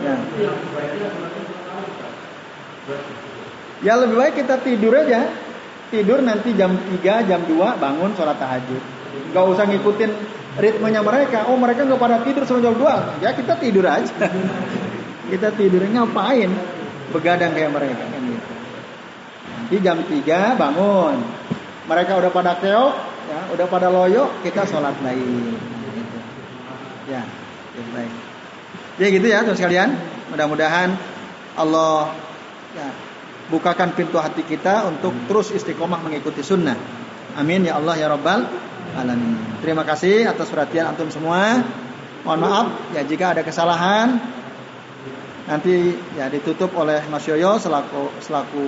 [0.01, 0.15] Ya.
[3.85, 5.29] Ya lebih baik kita tidur aja.
[5.93, 8.81] Tidur nanti jam 3, jam 2 bangun sholat tahajud.
[9.37, 10.11] Gak usah ngikutin
[10.57, 11.45] ritmenya mereka.
[11.45, 13.21] Oh mereka nggak pada tidur sampai jam 2.
[13.21, 14.09] Ya kita tidur aja.
[15.31, 16.49] kita tidur ngapain?
[17.13, 18.20] Begadang kayak mereka
[19.71, 21.15] Nanti jam 3 bangun.
[21.87, 22.91] Mereka udah pada keok,
[23.31, 25.55] ya, udah pada loyo, kita sholat lain.
[27.07, 27.23] Ya,
[27.95, 28.11] baik.
[28.99, 29.95] Ya gitu ya terus sekalian.
[30.27, 30.91] Mudah-mudahan
[31.55, 32.11] Allah
[32.75, 32.91] ya,
[33.47, 36.75] bukakan pintu hati kita untuk terus istiqomah mengikuti sunnah.
[37.39, 38.43] Amin ya Allah ya Rabbal
[38.99, 39.39] alamin.
[39.63, 41.63] Terima kasih atas perhatian antum semua.
[42.27, 44.19] Mohon maaf ya jika ada kesalahan.
[45.47, 48.67] Nanti ya ditutup oleh Mas Yoyo selaku selaku